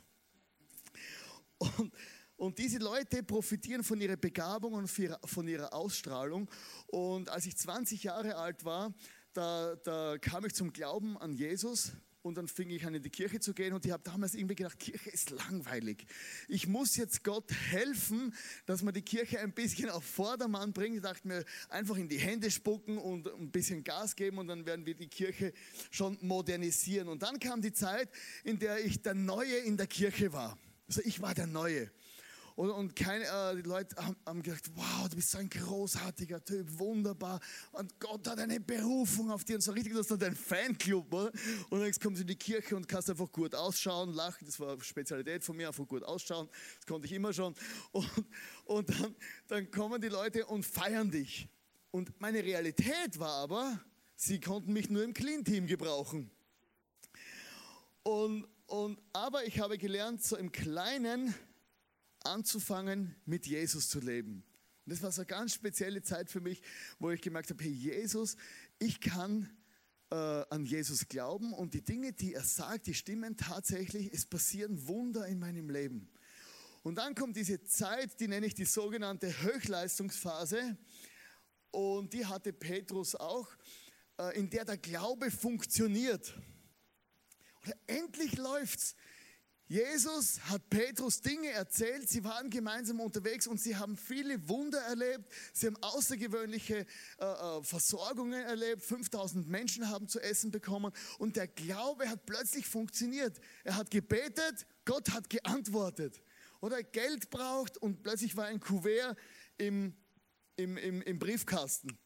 Und, 1.57 1.93
und 2.35 2.59
diese 2.59 2.79
Leute 2.79 3.23
profitieren 3.23 3.83
von 3.83 4.01
ihrer 4.01 4.17
Begabung 4.17 4.73
und 4.73 4.89
von 4.89 5.47
ihrer 5.47 5.73
Ausstrahlung. 5.73 6.49
Und 6.87 7.29
als 7.29 7.45
ich 7.45 7.55
20 7.55 8.03
Jahre 8.03 8.35
alt 8.35 8.65
war, 8.65 8.93
da, 9.31 9.75
da 9.77 10.17
kam 10.17 10.45
ich 10.45 10.53
zum 10.53 10.73
Glauben 10.73 11.17
an 11.17 11.33
Jesus 11.33 11.93
und 12.25 12.39
dann 12.39 12.47
fing 12.47 12.71
ich 12.71 12.83
an 12.85 12.95
in 12.95 13.03
die 13.03 13.11
Kirche 13.11 13.39
zu 13.39 13.53
gehen 13.53 13.71
und 13.73 13.85
ich 13.85 13.91
habe 13.91 14.01
damals 14.01 14.33
irgendwie 14.33 14.55
gedacht, 14.55 14.79
Kirche 14.79 15.11
ist 15.11 15.29
langweilig. 15.29 16.07
Ich 16.47 16.67
muss 16.67 16.95
jetzt 16.95 17.23
Gott 17.23 17.51
helfen, 17.51 18.33
dass 18.65 18.81
man 18.81 18.95
die 18.95 19.03
Kirche 19.03 19.39
ein 19.39 19.53
bisschen 19.53 19.91
auf 19.91 20.03
Vordermann 20.03 20.73
bringt. 20.73 20.95
Ich 20.95 21.03
dachte 21.03 21.27
mir, 21.27 21.45
einfach 21.69 21.97
in 21.97 22.09
die 22.09 22.17
Hände 22.17 22.49
spucken 22.49 22.97
und 22.97 23.27
ein 23.27 23.51
bisschen 23.51 23.83
Gas 23.83 24.15
geben 24.15 24.39
und 24.39 24.47
dann 24.47 24.65
werden 24.65 24.87
wir 24.87 24.95
die 24.95 25.07
Kirche 25.07 25.53
schon 25.91 26.17
modernisieren. 26.21 27.09
Und 27.09 27.21
dann 27.21 27.37
kam 27.37 27.61
die 27.61 27.73
Zeit, 27.73 28.09
in 28.43 28.57
der 28.57 28.83
ich 28.83 29.03
der 29.03 29.13
Neue 29.13 29.57
in 29.57 29.77
der 29.77 29.87
Kirche 29.87 30.33
war. 30.33 30.57
Also 30.87 31.01
ich 31.05 31.21
war 31.21 31.35
der 31.35 31.45
Neue. 31.45 31.91
Und, 32.55 32.71
und 32.71 32.95
keine, 32.95 33.25
äh, 33.25 33.55
die 33.55 33.67
Leute 33.67 33.95
haben, 33.97 34.15
haben 34.25 34.41
gedacht, 34.41 34.63
wow, 34.75 35.09
du 35.09 35.17
bist 35.17 35.31
so 35.31 35.39
ein 35.39 35.49
großartiger 35.49 36.43
Typ, 36.43 36.67
wunderbar. 36.79 37.41
Und 37.73 37.99
Gott 37.99 38.25
hat 38.27 38.39
eine 38.39 38.61
Berufung 38.61 39.29
auf 39.29 39.43
dir. 39.43 39.55
Und 39.55 39.61
so 39.61 39.73
richtig, 39.73 39.93
das 39.93 40.09
ist 40.09 40.21
dein 40.21 40.35
Fanclub. 40.35 41.13
Oder? 41.13 41.31
Und 41.69 41.81
dann 41.81 41.91
kommst 42.01 42.19
du 42.19 42.21
in 42.21 42.27
die 42.27 42.37
Kirche 42.37 42.77
und 42.77 42.87
kannst 42.87 43.09
einfach 43.09 43.29
gut 43.29 43.53
ausschauen, 43.53 44.13
lachen. 44.13 44.45
Das 44.45 44.57
war 44.59 44.81
Spezialität 44.81 45.43
von 45.43 45.57
mir, 45.57 45.67
einfach 45.67 45.85
gut 45.85 46.03
ausschauen. 46.03 46.47
Das 46.77 46.85
konnte 46.85 47.07
ich 47.07 47.11
immer 47.11 47.33
schon. 47.33 47.53
Und, 47.91 48.09
und 48.65 48.89
dann, 48.89 49.15
dann 49.47 49.71
kommen 49.71 49.99
die 49.99 50.07
Leute 50.07 50.45
und 50.45 50.65
feiern 50.65 51.11
dich. 51.11 51.49
Und 51.91 52.19
meine 52.21 52.41
Realität 52.41 53.19
war 53.19 53.43
aber, 53.43 53.81
sie 54.15 54.39
konnten 54.39 54.71
mich 54.71 54.89
nur 54.89 55.03
im 55.03 55.13
Clean-Team 55.13 55.67
gebrauchen. 55.67 56.31
Und, 58.03 58.47
und, 58.67 59.01
aber 59.11 59.45
ich 59.45 59.59
habe 59.59 59.77
gelernt, 59.77 60.23
so 60.23 60.37
im 60.37 60.53
Kleinen 60.53 61.35
anzufangen, 62.25 63.15
mit 63.25 63.45
Jesus 63.47 63.89
zu 63.89 63.99
leben. 63.99 64.43
Und 64.85 64.91
das 64.91 65.01
war 65.01 65.11
so 65.11 65.21
eine 65.21 65.27
ganz 65.27 65.53
spezielle 65.53 66.01
Zeit 66.01 66.29
für 66.29 66.41
mich, 66.41 66.61
wo 66.99 67.09
ich 67.11 67.21
gemerkt 67.21 67.49
habe, 67.49 67.63
hey 67.63 67.71
Jesus, 67.71 68.35
ich 68.77 69.01
kann 69.01 69.49
äh, 70.11 70.15
an 70.15 70.65
Jesus 70.65 71.07
glauben 71.07 71.53
und 71.53 71.73
die 71.73 71.83
Dinge, 71.83 72.13
die 72.13 72.33
er 72.33 72.43
sagt, 72.43 72.87
die 72.87 72.93
stimmen 72.93 73.35
tatsächlich, 73.37 74.13
es 74.13 74.25
passieren 74.25 74.87
Wunder 74.87 75.27
in 75.27 75.39
meinem 75.39 75.69
Leben. 75.69 76.09
Und 76.83 76.95
dann 76.95 77.15
kommt 77.15 77.35
diese 77.35 77.63
Zeit, 77.63 78.19
die 78.19 78.27
nenne 78.27 78.45
ich 78.45 78.53
die 78.53 78.65
sogenannte 78.65 79.41
Höchstleistungsphase 79.41 80.77
und 81.71 82.13
die 82.13 82.25
hatte 82.25 82.53
Petrus 82.53 83.15
auch, 83.15 83.49
äh, 84.19 84.37
in 84.37 84.49
der 84.51 84.65
der 84.65 84.77
Glaube 84.77 85.31
funktioniert. 85.31 86.39
Oder 87.63 87.75
endlich 87.87 88.37
läuft's. 88.37 88.95
Jesus 89.67 90.39
hat 90.41 90.69
Petrus 90.69 91.21
Dinge 91.21 91.49
erzählt, 91.49 92.07
sie 92.07 92.23
waren 92.23 92.51
gemeinsam 92.51 92.99
unterwegs 92.99 93.47
und 93.47 93.59
sie 93.59 93.75
haben 93.75 93.97
viele 93.97 94.47
Wunder 94.47 94.79
erlebt, 94.79 95.25
sie 95.53 95.65
haben 95.65 95.77
außergewöhnliche 95.81 96.85
äh, 97.17 97.25
äh 97.25 97.63
Versorgungen 97.63 98.43
erlebt, 98.43 98.83
5000 98.83 99.49
Menschen 99.49 99.89
haben 99.89 100.07
zu 100.07 100.19
essen 100.19 100.51
bekommen 100.51 100.91
und 101.17 101.35
der 101.35 101.47
Glaube 101.47 102.07
hat 102.07 102.27
plötzlich 102.27 102.67
funktioniert. 102.67 103.39
Er 103.63 103.75
hat 103.75 103.89
gebetet, 103.89 104.67
Gott 104.85 105.09
hat 105.11 105.31
geantwortet. 105.31 106.21
Oder 106.61 106.83
Geld 106.83 107.31
braucht 107.31 107.77
und 107.77 108.03
plötzlich 108.03 108.37
war 108.37 108.45
ein 108.45 108.59
Kuvert 108.59 109.17
im, 109.57 109.95
im, 110.57 110.77
im, 110.77 111.01
im 111.01 111.17
Briefkasten. 111.17 111.97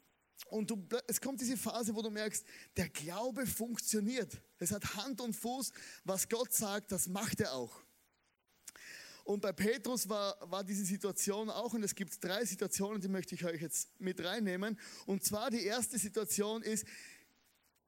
Und 0.47 0.69
du, 0.71 0.87
es 1.07 1.19
kommt 1.19 1.41
diese 1.41 1.57
Phase, 1.57 1.93
wo 1.95 2.01
du 2.01 2.09
merkst, 2.09 2.45
der 2.77 2.89
Glaube 2.89 3.45
funktioniert. 3.45 4.41
Es 4.57 4.71
hat 4.71 4.95
Hand 4.95 5.21
und 5.21 5.35
Fuß. 5.35 5.71
Was 6.03 6.27
Gott 6.27 6.53
sagt, 6.53 6.91
das 6.91 7.07
macht 7.07 7.41
er 7.41 7.53
auch. 7.53 7.81
Und 9.23 9.41
bei 9.41 9.51
Petrus 9.51 10.09
war, 10.09 10.37
war 10.49 10.63
diese 10.63 10.83
Situation 10.83 11.51
auch, 11.51 11.73
und 11.73 11.83
es 11.83 11.93
gibt 11.93 12.23
drei 12.23 12.43
Situationen, 12.45 12.99
die 12.99 13.07
möchte 13.07 13.35
ich 13.35 13.45
euch 13.45 13.61
jetzt 13.61 13.89
mit 13.99 14.23
reinnehmen. 14.23 14.79
Und 15.05 15.23
zwar 15.23 15.51
die 15.51 15.63
erste 15.63 15.99
Situation 15.99 16.63
ist, 16.63 16.83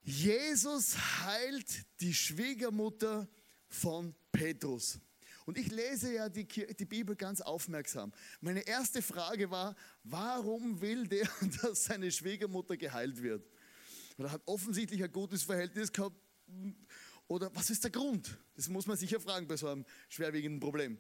Jesus 0.04 0.96
heilt 1.24 1.86
die 2.00 2.14
Schwiegermutter 2.14 3.28
von 3.68 4.14
Petrus. 4.32 5.00
Und 5.46 5.58
ich 5.58 5.72
lese 5.72 6.14
ja 6.14 6.30
die, 6.30 6.46
die, 6.46 6.86
Bibel 6.86 7.16
ganz 7.16 7.42
aufmerksam. 7.42 8.12
Meine 8.42 8.62
erste 8.62 9.02
Frage 9.02 9.50
war, 9.52 9.76
warum 10.04 10.82
will 10.82 11.08
der, 11.08 11.28
dass 11.62 11.86
seine 11.86 12.12
Schwiegermutter 12.12 12.78
geheilt 12.78 13.22
wird? 13.22 13.48
Oder 14.18 14.32
hat 14.32 14.42
offensichtlich 14.46 15.04
ein 15.04 15.12
gutes 15.12 15.44
Verhältnis 15.44 15.92
gehabt? 15.92 16.16
Oder 17.28 17.50
was 17.56 17.70
ist 17.70 17.84
der 17.84 17.92
Grund? 17.92 18.38
Das 18.58 18.68
muss 18.68 18.88
man 18.88 18.98
sicher 18.98 19.20
fragen 19.22 19.48
bei 19.48 19.56
so 19.56 19.70
einem 19.70 19.86
schwerwiegenden 20.10 20.60
Problem. 20.60 20.98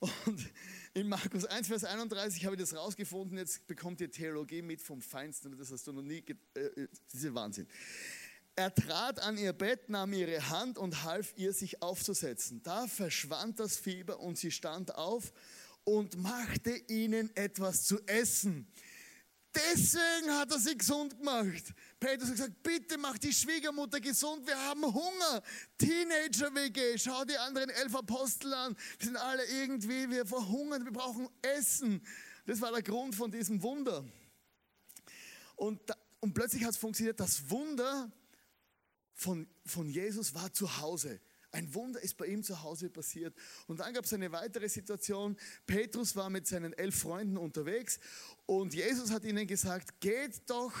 Und 0.00 0.50
in 0.94 1.08
Markus 1.08 1.44
1, 1.44 1.68
Vers 1.68 1.84
31 1.84 2.44
habe 2.46 2.56
ich 2.56 2.60
das 2.60 2.74
rausgefunden. 2.74 3.36
Jetzt 3.36 3.66
bekommt 3.66 4.00
ihr 4.00 4.10
Theologie 4.10 4.62
mit 4.62 4.80
vom 4.80 5.02
Feinsten. 5.02 5.56
Das 5.58 5.70
hast 5.70 5.86
du 5.86 5.92
noch 5.92 6.02
nie. 6.02 6.24
Äh, 6.54 6.60
äh, 6.60 6.88
das 7.12 7.22
ist 7.22 7.34
Wahnsinn. 7.34 7.68
Er 8.56 8.72
trat 8.72 9.20
an 9.20 9.36
ihr 9.36 9.52
Bett, 9.52 9.88
nahm 9.88 10.12
ihre 10.12 10.48
Hand 10.48 10.78
und 10.78 11.02
half 11.02 11.32
ihr, 11.36 11.52
sich 11.52 11.82
aufzusetzen. 11.82 12.62
Da 12.62 12.86
verschwand 12.86 13.58
das 13.58 13.76
Fieber 13.76 14.20
und 14.20 14.38
sie 14.38 14.52
stand 14.52 14.94
auf 14.94 15.32
und 15.82 16.16
machte 16.16 16.70
ihnen 16.88 17.34
etwas 17.36 17.84
zu 17.84 18.00
essen. 18.06 18.68
Deswegen 19.54 20.32
hat 20.32 20.50
er 20.52 20.58
sie 20.58 20.76
gesund 20.76 21.18
gemacht. 21.18 21.74
Petrus 21.98 22.28
hat 22.28 22.36
gesagt, 22.36 22.62
bitte 22.62 22.98
mach 22.98 23.18
die 23.18 23.32
Schwiegermutter 23.32 24.00
gesund, 24.00 24.46
wir 24.46 24.56
haben 24.56 24.84
Hunger. 24.84 25.42
Teenager-WG, 25.78 26.98
schau 26.98 27.24
die 27.24 27.36
anderen 27.36 27.70
elf 27.70 27.94
Apostel 27.94 28.52
an. 28.52 28.76
Wir 28.98 29.06
sind 29.06 29.16
alle 29.16 29.44
irgendwie, 29.46 30.10
wir 30.10 30.26
verhungern, 30.26 30.84
wir 30.84 30.92
brauchen 30.92 31.28
Essen. 31.42 32.04
Das 32.46 32.60
war 32.60 32.72
der 32.72 32.82
Grund 32.82 33.14
von 33.14 33.30
diesem 33.30 33.62
Wunder. 33.62 34.04
Und, 35.56 35.80
und 36.20 36.34
plötzlich 36.34 36.64
hat 36.64 36.72
es 36.72 36.76
funktioniert. 36.76 37.18
Das 37.18 37.48
Wunder 37.48 38.10
von, 39.14 39.46
von 39.64 39.88
Jesus 39.88 40.34
war 40.34 40.52
zu 40.52 40.78
Hause. 40.80 41.20
Ein 41.52 41.72
Wunder 41.72 42.00
ist 42.00 42.16
bei 42.16 42.26
ihm 42.26 42.42
zu 42.42 42.62
Hause 42.62 42.90
passiert. 42.90 43.32
Und 43.68 43.78
dann 43.78 43.94
gab 43.94 44.04
es 44.04 44.12
eine 44.12 44.32
weitere 44.32 44.68
Situation. 44.68 45.36
Petrus 45.66 46.16
war 46.16 46.28
mit 46.28 46.48
seinen 46.48 46.72
elf 46.72 46.98
Freunden 46.98 47.36
unterwegs 47.36 48.00
und 48.46 48.74
Jesus 48.74 49.12
hat 49.12 49.24
ihnen 49.24 49.46
gesagt, 49.46 50.00
geht 50.00 50.50
doch 50.50 50.72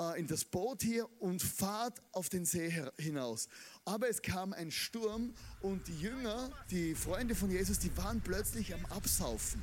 äh, 0.00 0.18
in 0.18 0.28
das 0.28 0.44
Boot 0.44 0.82
hier 0.82 1.08
und 1.20 1.42
fahrt 1.42 2.00
auf 2.12 2.28
den 2.28 2.44
See 2.44 2.72
hinaus. 2.96 3.48
Aber 3.84 4.08
es 4.08 4.22
kam 4.22 4.52
ein 4.52 4.70
Sturm 4.70 5.34
und 5.60 5.88
die 5.88 6.00
Jünger, 6.00 6.50
die 6.70 6.94
Freunde 6.94 7.34
von 7.34 7.50
Jesus, 7.50 7.80
die 7.80 7.96
waren 7.96 8.20
plötzlich 8.20 8.72
am 8.72 8.86
Absaufen. 8.86 9.62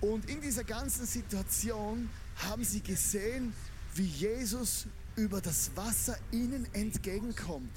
Und 0.00 0.30
in 0.30 0.40
dieser 0.40 0.62
ganzen 0.62 1.06
Situation 1.06 2.08
haben 2.36 2.62
sie 2.62 2.80
gesehen, 2.80 3.52
wie 3.94 4.06
Jesus 4.06 4.86
über 5.18 5.40
das 5.40 5.70
Wasser 5.74 6.16
ihnen 6.30 6.66
entgegenkommt. 6.72 7.72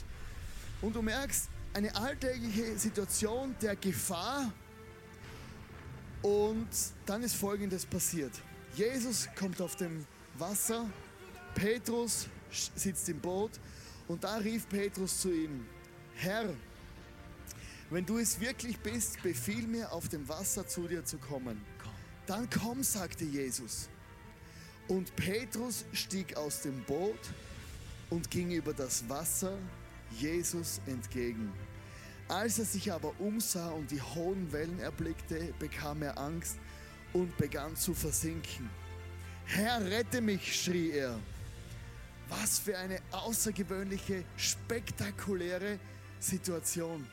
Und 0.82 0.96
du 0.96 1.02
merkst, 1.02 1.50
eine 1.74 1.94
alltägliche 1.96 2.78
Situation 2.78 3.56
der 3.62 3.76
Gefahr 3.76 4.52
und 6.22 6.68
dann 7.06 7.24
ist 7.24 7.36
Folgendes 7.36 7.86
passiert. 7.86 8.32
Jesus 8.76 9.28
kommt 9.38 9.60
auf 9.60 9.76
dem 9.76 10.06
Wasser, 10.38 10.86
Petrus 11.56 12.28
sitzt 12.76 13.10
im 13.10 13.20
Boot 13.20 13.52
und 14.08 14.24
da 14.24 14.38
rief 14.38 14.68
Petrus 14.70 15.22
zu 15.22 15.32
ihm, 15.32 15.66
Herr, 16.16 16.54
wenn 17.90 18.06
du 18.06 18.20
es 18.20 18.40
wirklich 18.40 18.80
bist, 18.80 19.22
befiehl 19.22 19.68
mir 19.68 19.92
auf 19.92 20.08
dem 20.08 20.28
Wasser 20.30 20.68
zu 20.68 20.88
dir 20.88 21.04
zu 21.04 21.18
kommen. 21.18 21.60
Dann 22.26 22.50
komm, 22.50 22.84
sagte 22.84 23.26
Jesus. 23.26 23.90
Und 24.92 25.16
Petrus 25.16 25.86
stieg 25.94 26.36
aus 26.36 26.64
dem 26.64 26.84
Boot 26.84 27.30
und 28.10 28.30
ging 28.30 28.52
über 28.52 28.74
das 28.74 29.08
Wasser 29.08 29.58
Jesus 30.20 30.82
entgegen. 30.86 31.50
Als 32.28 32.60
er 32.60 32.66
sich 32.66 32.92
aber 32.92 33.14
umsah 33.18 33.70
und 33.70 33.90
die 33.90 34.02
hohen 34.02 34.52
Wellen 34.52 34.82
erblickte, 34.82 35.54
bekam 35.60 36.02
er 36.02 36.18
Angst 36.18 36.58
und 37.14 37.38
begann 37.38 37.74
zu 37.78 37.94
versinken. 37.94 38.70
Herr, 39.46 39.80
rette 39.80 40.20
mich, 40.20 40.62
schrie 40.62 40.92
er. 40.92 41.18
Was 42.28 42.60
für 42.60 42.78
eine 42.78 43.00
außergewöhnliche, 43.12 44.26
spektakuläre 44.36 45.80
Situation. 46.20 47.08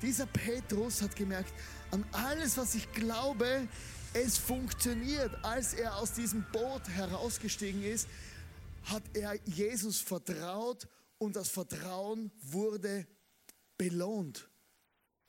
Dieser 0.00 0.26
Petrus 0.26 1.02
hat 1.02 1.16
gemerkt, 1.16 1.52
an 1.90 2.04
alles, 2.12 2.56
was 2.56 2.76
ich 2.76 2.92
glaube, 2.92 3.66
es 4.14 4.38
funktioniert. 4.38 5.32
Als 5.44 5.74
er 5.74 5.96
aus 5.96 6.12
diesem 6.12 6.44
Boot 6.52 6.88
herausgestiegen 6.88 7.82
ist, 7.82 8.08
hat 8.84 9.02
er 9.12 9.34
Jesus 9.44 10.00
vertraut 10.00 10.88
und 11.18 11.36
das 11.36 11.48
Vertrauen 11.48 12.30
wurde 12.40 13.06
belohnt. 13.76 14.48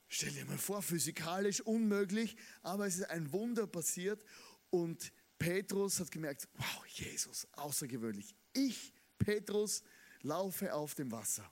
Stell 0.08 0.30
dir 0.30 0.44
mal 0.44 0.58
vor, 0.58 0.82
physikalisch 0.82 1.60
unmöglich, 1.60 2.36
aber 2.62 2.86
es 2.86 2.98
ist 2.98 3.10
ein 3.10 3.32
Wunder 3.32 3.66
passiert 3.66 4.24
und 4.70 5.12
Petrus 5.38 5.98
hat 6.00 6.10
gemerkt, 6.10 6.48
wow, 6.54 6.86
Jesus, 6.86 7.46
außergewöhnlich. 7.52 8.34
Ich, 8.52 8.94
Petrus, 9.18 9.82
laufe 10.22 10.72
auf 10.72 10.94
dem 10.94 11.10
Wasser. 11.10 11.50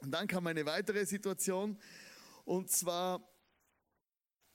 Und 0.00 0.10
dann 0.10 0.26
kam 0.26 0.46
eine 0.46 0.66
weitere 0.66 1.06
Situation 1.06 1.78
und 2.44 2.70
zwar 2.70 3.22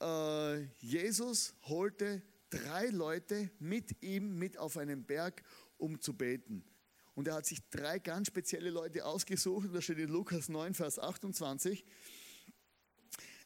äh, 0.04 0.68
Jesus 0.78 1.54
holte 1.62 2.22
drei 2.50 2.88
Leute 2.88 3.50
mit 3.58 4.02
ihm 4.02 4.38
mit 4.38 4.58
auf 4.58 4.76
einen 4.76 5.04
Berg, 5.04 5.42
um 5.78 6.00
zu 6.00 6.12
beten. 6.14 6.64
Und 7.14 7.28
er 7.28 7.34
hat 7.34 7.46
sich 7.46 7.60
drei 7.70 7.98
ganz 7.98 8.28
spezielle 8.28 8.70
Leute 8.70 9.04
ausgesucht. 9.04 9.68
Da 9.72 9.80
steht 9.80 9.98
in 9.98 10.08
Lukas 10.08 10.48
9, 10.48 10.74
Vers 10.74 10.98
28. 10.98 11.84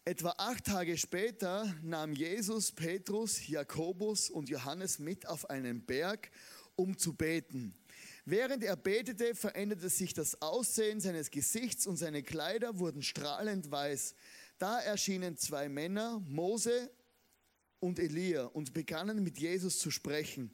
Etwa 0.05 0.35
acht 0.39 0.65
Tage 0.65 0.97
später 0.97 1.75
nahm 1.83 2.13
Jesus 2.13 2.73
Petrus, 2.73 3.47
Jakobus 3.47 4.31
und 4.31 4.49
Johannes 4.49 4.99
mit 4.99 5.27
auf 5.27 5.51
einen 5.51 5.85
Berg, 5.85 6.31
um 6.77 6.97
zu 6.97 7.13
beten. 7.13 7.75
Während 8.25 8.63
er 8.65 8.77
betete, 8.77 9.35
veränderte 9.35 9.91
sich 9.91 10.15
das 10.15 10.41
Aussehen 10.41 11.01
seines 11.01 11.31
Gesichts 11.31 11.87
und 11.87 11.97
seine 11.97 12.23
Kleider 12.23 12.79
wurden 12.79 13.03
strahlend 13.03 13.71
weiß. 13.71 14.15
Da 14.59 14.81
erschienen 14.81 15.37
zwei 15.37 15.69
Männer, 15.69 16.21
Mose 16.27 16.91
und 17.79 17.99
Elia, 17.99 18.45
und 18.47 18.75
begannen 18.75 19.23
mit 19.23 19.39
Jesus 19.39 19.79
zu 19.79 19.91
sprechen. 19.91 20.53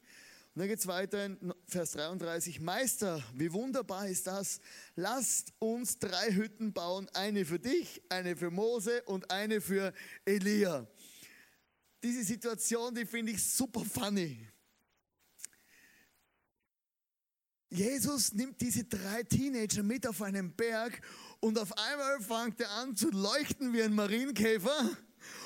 Und 0.55 0.61
dann 0.61 0.69
geht 0.69 0.79
es 0.79 0.87
weiter 0.87 1.25
in 1.25 1.55
Vers 1.67 1.93
33. 1.93 2.61
Meister, 2.61 3.21
wie 3.35 3.53
wunderbar 3.53 4.09
ist 4.09 4.27
das? 4.27 4.61
Lasst 4.95 5.53
uns 5.59 5.99
drei 5.99 6.33
Hütten 6.33 6.73
bauen. 6.73 7.09
Eine 7.15 7.45
für 7.45 7.59
dich, 7.59 8.03
eine 8.09 8.37
für 8.37 8.51
Mose 8.51 9.03
und 9.05 9.31
eine 9.31 9.61
für 9.61 9.93
Elia. 10.25 10.87
Diese 12.03 12.23
Situation, 12.23 12.95
die 12.95 13.07
finde 13.07 13.33
ich 13.33 13.43
super 13.43 13.85
funny. 13.85 14.47
Jesus 17.71 18.33
nimmt 18.33 18.61
diese 18.61 18.85
drei 18.85 19.25
Teenager 19.25 19.83
mit 19.83 20.07
auf 20.07 20.23
einen 20.23 20.55
Berg 20.55 21.01
und 21.45 21.59
auf 21.59 21.77
einmal 21.77 22.21
fängt 22.21 22.59
er 22.59 22.71
an 22.71 22.97
zu 22.97 23.11
leuchten 23.11 23.75
wie 23.75 23.83
ein 23.83 23.95
Marienkäfer. 23.95 24.91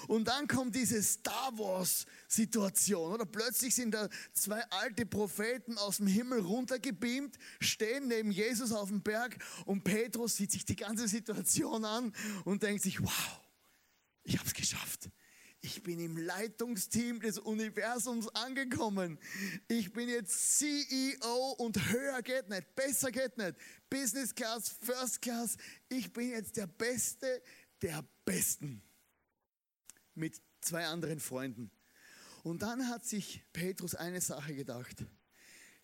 Und 0.06 0.28
dann 0.28 0.46
kommt 0.46 0.76
diese 0.76 1.02
Star 1.02 1.50
Wars 1.58 2.06
Situation, 2.28 3.14
oder? 3.14 3.26
Plötzlich 3.26 3.74
sind 3.74 3.92
da 3.92 4.08
zwei 4.32 4.62
alte 4.70 5.06
Propheten 5.06 5.76
aus 5.76 5.96
dem 5.96 6.06
Himmel 6.06 6.40
runtergebeamt, 6.40 7.36
stehen 7.58 8.06
neben 8.06 8.30
Jesus 8.30 8.70
auf 8.70 8.90
dem 8.90 9.02
Berg 9.02 9.38
und 9.64 9.82
Petrus 9.82 10.36
sieht 10.36 10.52
sich 10.52 10.64
die 10.64 10.76
ganze 10.76 11.08
Situation 11.08 11.84
an 11.84 12.12
und 12.44 12.62
denkt 12.62 12.82
sich, 12.82 13.02
wow, 13.02 13.40
ich 14.22 14.38
habe 14.38 14.46
es 14.46 14.54
geschafft. 14.54 15.10
Ich 15.60 15.82
bin 15.82 15.98
im 15.98 16.16
Leitungsteam 16.16 17.20
des 17.20 17.38
Universums 17.38 18.28
angekommen. 18.28 19.18
Ich 19.66 19.92
bin 19.92 20.08
jetzt 20.08 20.58
CEO 20.58 21.56
und 21.58 21.90
höher 21.90 22.22
geht 22.22 22.48
nicht, 22.48 22.74
besser 22.76 23.10
geht 23.10 23.36
nicht. 23.36 23.56
Business 23.90 24.34
Class, 24.34 24.68
First 24.80 25.20
Class. 25.20 25.56
Ich 25.88 26.12
bin 26.12 26.30
jetzt 26.30 26.56
der 26.56 26.68
Beste 26.68 27.42
der 27.82 28.04
Besten 28.24 28.82
mit 30.14 30.40
zwei 30.60 30.86
anderen 30.86 31.20
Freunden. 31.20 31.70
Und 32.44 32.62
dann 32.62 32.88
hat 32.88 33.04
sich 33.04 33.42
Petrus 33.52 33.94
eine 33.94 34.20
Sache 34.20 34.54
gedacht. 34.54 35.04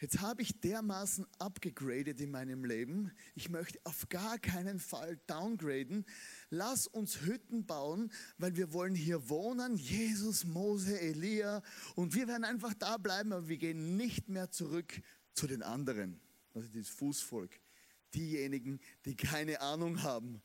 Jetzt 0.04 0.20
habe 0.20 0.42
ich 0.42 0.60
dermaßen 0.60 1.26
abgegradet 1.38 2.20
in 2.20 2.30
meinem 2.30 2.66
Leben. 2.66 3.10
Ich 3.34 3.48
möchte 3.48 3.80
auf 3.84 4.06
gar 4.10 4.38
keinen 4.38 4.78
Fall 4.78 5.18
downgraden. 5.26 6.04
Lass 6.50 6.86
uns 6.86 7.22
Hütten 7.22 7.64
bauen, 7.64 8.12
weil 8.36 8.54
wir 8.54 8.74
wollen 8.74 8.94
hier 8.94 9.30
wohnen. 9.30 9.76
Jesus, 9.76 10.44
Mose, 10.44 11.00
Elia. 11.00 11.62
Und 11.94 12.14
wir 12.14 12.28
werden 12.28 12.44
einfach 12.44 12.74
da 12.74 12.98
bleiben, 12.98 13.32
aber 13.32 13.48
wir 13.48 13.56
gehen 13.56 13.96
nicht 13.96 14.28
mehr 14.28 14.50
zurück 14.50 14.92
zu 15.32 15.46
den 15.46 15.62
anderen. 15.62 16.20
Also 16.52 16.68
das 16.68 16.90
Fußvolk. 16.90 17.58
Diejenigen, 18.12 18.80
die 19.06 19.16
keine 19.16 19.62
Ahnung 19.62 20.02
haben. 20.02 20.42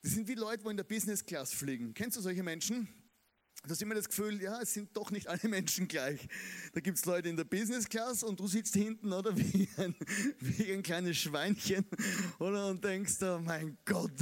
Das 0.00 0.12
sind 0.12 0.26
wie 0.26 0.36
Leute, 0.36 0.62
die 0.64 0.70
in 0.70 0.78
der 0.78 0.84
Business 0.84 1.22
Class 1.26 1.52
fliegen. 1.52 1.92
Kennst 1.92 2.16
du 2.16 2.22
solche 2.22 2.42
Menschen? 2.42 2.88
Du 3.62 3.70
hast 3.70 3.82
immer 3.82 3.94
das 3.94 4.08
Gefühl, 4.08 4.40
ja, 4.40 4.60
es 4.62 4.72
sind 4.72 4.96
doch 4.96 5.10
nicht 5.10 5.26
alle 5.28 5.46
Menschen 5.48 5.86
gleich. 5.86 6.26
Da 6.72 6.80
gibt 6.80 6.96
es 6.96 7.04
Leute 7.04 7.28
in 7.28 7.36
der 7.36 7.44
Business 7.44 7.86
Class 7.86 8.22
und 8.22 8.40
du 8.40 8.46
sitzt 8.46 8.74
hinten, 8.74 9.12
oder, 9.12 9.36
wie 9.36 9.68
ein, 9.76 9.94
wie 10.38 10.72
ein 10.72 10.82
kleines 10.82 11.18
Schweinchen, 11.18 11.84
oder, 12.38 12.68
und 12.68 12.82
denkst, 12.82 13.22
oh 13.22 13.38
mein 13.38 13.76
Gott. 13.84 14.12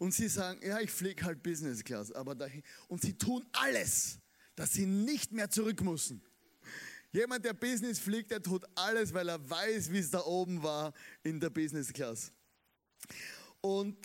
Und 0.00 0.12
sie 0.12 0.28
sagen, 0.28 0.60
ja, 0.66 0.80
ich 0.80 0.90
fliege 0.90 1.24
halt 1.24 1.42
Business 1.42 1.84
Class, 1.84 2.10
aber 2.10 2.34
dahin, 2.34 2.62
und 2.88 3.00
sie 3.00 3.16
tun 3.16 3.46
alles, 3.52 4.18
dass 4.56 4.72
sie 4.72 4.86
nicht 4.86 5.32
mehr 5.32 5.48
zurück 5.48 5.80
müssen. 5.82 6.20
Jemand, 7.12 7.44
der 7.44 7.52
Business 7.52 8.00
fliegt, 8.00 8.30
der 8.30 8.42
tut 8.42 8.64
alles, 8.74 9.14
weil 9.14 9.28
er 9.28 9.48
weiß, 9.48 9.92
wie 9.92 9.98
es 9.98 10.10
da 10.10 10.24
oben 10.24 10.62
war 10.62 10.92
in 11.22 11.38
der 11.38 11.50
Business 11.50 11.92
Class. 11.92 12.32
Und 13.60 13.96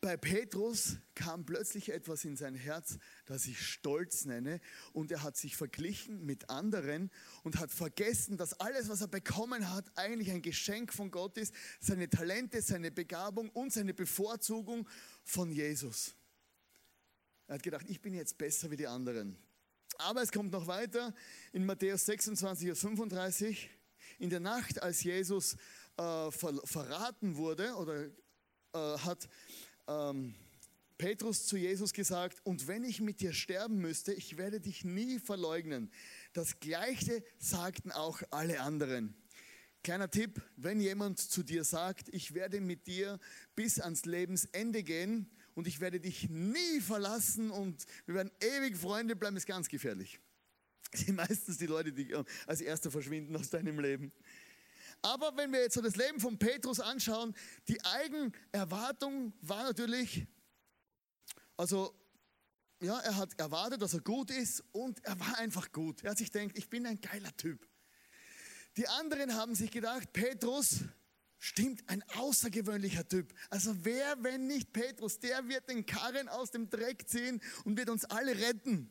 bei 0.00 0.16
Petrus 0.16 0.98
kam 1.14 1.44
plötzlich 1.44 1.92
etwas 1.92 2.24
in 2.24 2.36
sein 2.36 2.54
Herz, 2.54 2.98
das 3.26 3.46
ich 3.46 3.60
Stolz 3.60 4.24
nenne. 4.24 4.60
Und 4.92 5.10
er 5.10 5.22
hat 5.22 5.36
sich 5.36 5.56
verglichen 5.56 6.24
mit 6.24 6.48
anderen 6.48 7.10
und 7.42 7.58
hat 7.58 7.70
vergessen, 7.70 8.36
dass 8.36 8.54
alles, 8.54 8.88
was 8.88 9.00
er 9.02 9.08
bekommen 9.08 9.70
hat, 9.72 9.86
eigentlich 9.96 10.30
ein 10.30 10.42
Geschenk 10.42 10.92
von 10.92 11.10
Gott 11.10 11.36
ist. 11.36 11.54
Seine 11.80 12.08
Talente, 12.08 12.62
seine 12.62 12.90
Begabung 12.90 13.50
und 13.50 13.72
seine 13.72 13.94
Bevorzugung 13.94 14.88
von 15.24 15.50
Jesus. 15.50 16.14
Er 17.48 17.56
hat 17.56 17.62
gedacht, 17.62 17.86
ich 17.88 18.00
bin 18.00 18.14
jetzt 18.14 18.38
besser 18.38 18.70
wie 18.70 18.76
die 18.76 18.86
anderen. 18.86 19.36
Aber 19.98 20.22
es 20.22 20.32
kommt 20.32 20.52
noch 20.52 20.66
weiter 20.66 21.14
in 21.52 21.64
Matthäus 21.64 22.06
26, 22.06 22.76
35. 22.76 23.70
In 24.18 24.30
der 24.30 24.40
Nacht, 24.40 24.82
als 24.82 25.02
Jesus 25.02 25.56
äh, 25.96 26.30
ver 26.30 26.60
verraten 26.64 27.36
wurde 27.36 27.74
oder 27.74 28.04
äh, 28.04 28.98
hat 28.98 29.28
ähm, 29.88 30.34
Petrus 30.98 31.46
zu 31.46 31.56
Jesus 31.56 31.92
gesagt, 31.92 32.40
und 32.44 32.66
wenn 32.68 32.84
ich 32.84 33.00
mit 33.00 33.20
dir 33.20 33.32
sterben 33.32 33.78
müsste, 33.78 34.12
ich 34.12 34.38
werde 34.38 34.60
dich 34.60 34.84
nie 34.84 35.18
verleugnen. 35.18 35.90
Das 36.32 36.58
gleiche 36.60 37.22
sagten 37.38 37.92
auch 37.92 38.22
alle 38.30 38.60
anderen. 38.60 39.14
kleiner 39.82 40.10
Tipp, 40.10 40.42
wenn 40.56 40.80
jemand 40.80 41.18
zu 41.18 41.42
dir 41.42 41.64
sagt, 41.64 42.08
ich 42.08 42.34
werde 42.34 42.60
mit 42.60 42.86
dir 42.86 43.18
bis 43.54 43.78
ans 43.78 44.04
Lebensende 44.04 44.82
gehen 44.82 45.30
und 45.54 45.66
ich 45.66 45.80
werde 45.80 46.00
dich 46.00 46.28
nie 46.28 46.80
verlassen 46.80 47.50
und 47.50 47.86
wir 48.06 48.14
werden 48.14 48.32
ewig 48.40 48.76
Freunde 48.76 49.14
bleiben, 49.16 49.36
ist 49.36 49.46
ganz 49.46 49.68
gefährlich. 49.68 50.18
Das 50.90 51.00
sind 51.06 51.16
meistens 51.16 51.58
die 51.58 51.66
Leute, 51.66 51.92
die 51.92 52.10
äh, 52.10 52.24
als 52.46 52.60
Erster 52.60 52.90
verschwinden 52.90 53.36
aus 53.36 53.50
deinem 53.50 53.78
Leben. 53.78 54.12
Aber 55.02 55.36
wenn 55.36 55.52
wir 55.52 55.60
jetzt 55.60 55.74
so 55.74 55.82
das 55.82 55.96
Leben 55.96 56.20
von 56.20 56.38
Petrus 56.38 56.80
anschauen, 56.80 57.34
die 57.68 57.78
Eigenerwartung 57.84 59.32
war 59.40 59.64
natürlich, 59.64 60.26
also 61.56 61.94
ja, 62.80 62.98
er 63.00 63.16
hat 63.16 63.38
erwartet, 63.38 63.80
dass 63.80 63.94
er 63.94 64.00
gut 64.00 64.30
ist 64.30 64.62
und 64.72 65.02
er 65.04 65.18
war 65.18 65.38
einfach 65.38 65.72
gut. 65.72 66.04
Er 66.04 66.10
hat 66.10 66.18
sich 66.18 66.30
gedacht, 66.30 66.56
ich 66.56 66.68
bin 66.68 66.86
ein 66.86 67.00
geiler 67.00 67.34
Typ. 67.36 67.66
Die 68.76 68.86
anderen 68.88 69.34
haben 69.34 69.54
sich 69.54 69.70
gedacht, 69.70 70.12
Petrus, 70.12 70.80
stimmt, 71.38 71.88
ein 71.88 72.02
außergewöhnlicher 72.16 73.08
Typ. 73.08 73.32
Also 73.48 73.74
wer, 73.84 74.22
wenn 74.22 74.46
nicht 74.46 74.72
Petrus, 74.72 75.18
der 75.18 75.48
wird 75.48 75.68
den 75.70 75.86
Karren 75.86 76.28
aus 76.28 76.50
dem 76.50 76.68
Dreck 76.68 77.08
ziehen 77.08 77.40
und 77.64 77.78
wird 77.78 77.88
uns 77.88 78.04
alle 78.04 78.36
retten. 78.36 78.90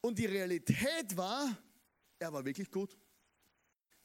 Und 0.00 0.18
die 0.18 0.26
Realität 0.26 1.16
war, 1.16 1.58
er 2.18 2.32
war 2.32 2.44
wirklich 2.44 2.70
gut. 2.70 2.96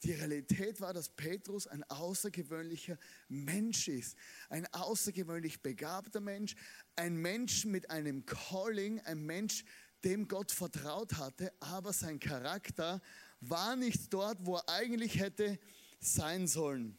Die 0.04 0.12
Realität 0.12 0.82
war, 0.82 0.92
dass 0.92 1.08
Petrus 1.08 1.66
ein 1.66 1.82
außergewöhnlicher 1.84 2.98
Mensch 3.28 3.88
ist, 3.88 4.18
ein 4.50 4.66
außergewöhnlich 4.74 5.62
begabter 5.62 6.20
Mensch, 6.20 6.54
ein 6.94 7.16
Mensch 7.16 7.64
mit 7.64 7.90
einem 7.90 8.26
Calling, 8.26 9.00
ein 9.00 9.24
Mensch, 9.24 9.64
dem 10.04 10.28
Gott 10.28 10.52
vertraut 10.52 11.14
hatte, 11.14 11.54
aber 11.60 11.94
sein 11.94 12.20
Charakter 12.20 13.00
war 13.40 13.76
nicht 13.76 14.12
dort, 14.12 14.44
wo 14.44 14.56
er 14.56 14.68
eigentlich 14.68 15.18
hätte 15.18 15.58
sein 16.00 16.46
sollen. 16.46 16.98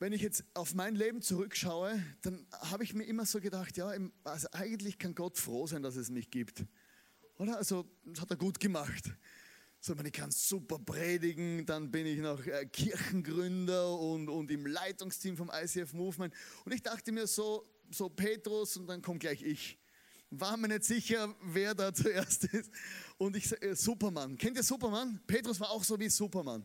Wenn 0.00 0.12
ich 0.12 0.22
jetzt 0.22 0.44
auf 0.54 0.74
mein 0.74 0.96
Leben 0.96 1.22
zurückschaue, 1.22 2.02
dann 2.22 2.44
habe 2.50 2.82
ich 2.82 2.94
mir 2.94 3.04
immer 3.04 3.24
so 3.26 3.40
gedacht, 3.40 3.76
ja, 3.76 3.92
also 4.24 4.48
eigentlich 4.50 4.98
kann 4.98 5.14
Gott 5.14 5.38
froh 5.38 5.68
sein, 5.68 5.84
dass 5.84 5.94
es 5.94 6.10
mich 6.10 6.32
gibt. 6.32 6.64
Oder? 7.38 7.56
Also, 7.56 7.88
das 8.04 8.20
hat 8.20 8.30
er 8.30 8.36
gut 8.36 8.58
gemacht. 8.58 9.14
So, 9.84 9.96
ich 9.96 10.12
kann 10.12 10.30
super 10.30 10.78
predigen, 10.78 11.66
dann 11.66 11.90
bin 11.90 12.06
ich 12.06 12.20
noch 12.20 12.46
äh, 12.46 12.66
Kirchengründer 12.66 13.98
und, 13.98 14.28
und 14.28 14.48
im 14.52 14.64
Leitungsteam 14.64 15.36
vom 15.36 15.50
ICF 15.52 15.92
Movement. 15.92 16.32
Und 16.64 16.72
ich 16.72 16.84
dachte 16.84 17.10
mir 17.10 17.26
so, 17.26 17.68
so 17.90 18.08
Petrus 18.08 18.76
und 18.76 18.86
dann 18.86 19.02
kommt 19.02 19.18
gleich 19.18 19.42
ich. 19.42 19.76
War 20.30 20.56
mir 20.56 20.68
nicht 20.68 20.84
sicher, 20.84 21.34
wer 21.42 21.74
da 21.74 21.92
zuerst 21.94 22.44
ist. 22.44 22.70
Und 23.18 23.34
ich 23.34 23.60
äh, 23.60 23.74
Superman. 23.74 24.38
Kennt 24.38 24.56
ihr 24.56 24.62
Superman? 24.62 25.20
Petrus 25.26 25.58
war 25.58 25.70
auch 25.70 25.82
so 25.82 25.98
wie 25.98 26.08
Superman. 26.08 26.64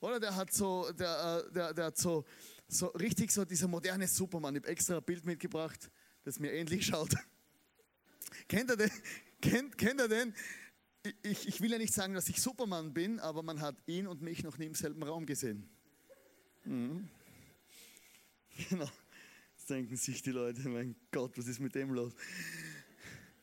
Oder 0.00 0.18
der 0.18 0.34
hat 0.34 0.52
so, 0.52 0.90
der, 0.90 1.44
äh, 1.46 1.52
der, 1.52 1.72
der 1.72 1.84
hat 1.84 1.98
so, 1.98 2.24
so 2.66 2.86
richtig 2.88 3.30
so 3.30 3.44
dieser 3.44 3.68
moderne 3.68 4.08
Superman. 4.08 4.56
Ich 4.56 4.62
habe 4.62 4.72
extra 4.72 4.96
ein 4.96 5.04
Bild 5.04 5.24
mitgebracht, 5.24 5.88
das 6.24 6.40
mir 6.40 6.52
ähnlich 6.52 6.84
schaut. 6.86 7.14
kennt 8.48 8.70
ihr 8.72 8.76
den? 8.76 8.90
Kennt, 9.40 9.78
kennt 9.78 10.00
ihr 10.00 10.08
den? 10.08 10.34
Ich, 11.22 11.48
ich 11.48 11.60
will 11.60 11.70
ja 11.70 11.78
nicht 11.78 11.92
sagen, 11.92 12.14
dass 12.14 12.28
ich 12.28 12.40
Superman 12.40 12.92
bin, 12.92 13.20
aber 13.20 13.42
man 13.42 13.60
hat 13.60 13.76
ihn 13.86 14.06
und 14.06 14.22
mich 14.22 14.42
noch 14.42 14.58
nie 14.58 14.66
im 14.66 14.74
selben 14.74 15.02
Raum 15.02 15.26
gesehen. 15.26 15.68
Mhm. 16.64 17.08
Genau. 18.70 18.90
Jetzt 19.56 19.70
denken 19.70 19.96
sich 19.96 20.22
die 20.22 20.30
Leute, 20.30 20.68
mein 20.68 20.96
Gott, 21.10 21.36
was 21.36 21.46
ist 21.46 21.60
mit 21.60 21.74
dem 21.74 21.92
los? 21.92 22.12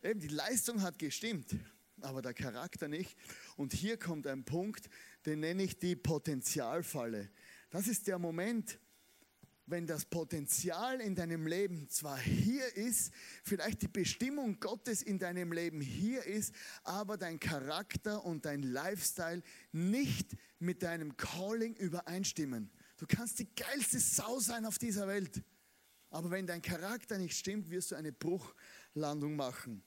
Eben, 0.01 0.19
die 0.19 0.27
Leistung 0.27 0.81
hat 0.81 0.97
gestimmt, 0.97 1.55
aber 2.01 2.21
der 2.21 2.33
Charakter 2.33 2.87
nicht. 2.87 3.15
Und 3.55 3.73
hier 3.73 3.97
kommt 3.97 4.27
ein 4.27 4.43
Punkt, 4.43 4.89
den 5.25 5.41
nenne 5.41 5.63
ich 5.63 5.77
die 5.77 5.95
Potenzialfalle. 5.95 7.29
Das 7.69 7.87
ist 7.87 8.07
der 8.07 8.19
Moment, 8.19 8.79
wenn 9.65 9.87
das 9.87 10.05
Potenzial 10.05 10.99
in 10.99 11.15
deinem 11.15 11.47
Leben 11.47 11.87
zwar 11.89 12.19
hier 12.19 12.75
ist, 12.75 13.13
vielleicht 13.43 13.81
die 13.81 13.87
Bestimmung 13.87 14.59
Gottes 14.59 15.01
in 15.01 15.19
deinem 15.19 15.51
Leben 15.51 15.79
hier 15.79 16.23
ist, 16.25 16.53
aber 16.83 17.17
dein 17.17 17.39
Charakter 17.39 18.23
und 18.25 18.45
dein 18.45 18.63
Lifestyle 18.63 19.41
nicht 19.71 20.35
mit 20.59 20.83
deinem 20.83 21.15
Calling 21.15 21.75
übereinstimmen. 21.75 22.71
Du 22.97 23.05
kannst 23.07 23.39
die 23.39 23.53
geilste 23.55 23.99
Sau 23.99 24.39
sein 24.39 24.65
auf 24.65 24.77
dieser 24.77 25.07
Welt, 25.07 25.41
aber 26.09 26.29
wenn 26.31 26.45
dein 26.45 26.61
Charakter 26.61 27.17
nicht 27.17 27.37
stimmt, 27.37 27.69
wirst 27.69 27.91
du 27.91 27.95
eine 27.95 28.11
Bruchlandung 28.11 29.35
machen. 29.35 29.83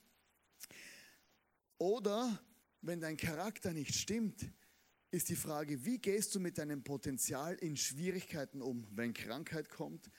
Oder 1.79 2.43
wenn 2.81 3.01
dein 3.01 3.17
Charakter 3.17 3.73
nicht 3.73 3.95
stimmt, 3.95 4.51
ist 5.11 5.29
die 5.29 5.37
Frage, 5.37 5.85
wie 5.85 5.99
gehst 5.99 6.35
du 6.35 6.41
mit 6.41 6.59
deinem 6.59 6.83
Potenzial 6.83 7.55
in 7.57 7.77
Schwierigkeiten 7.77 8.61
um, 8.61 8.87
wenn 8.91 9.15
Krankheit 9.15 9.71
kommt, 9.71 10.11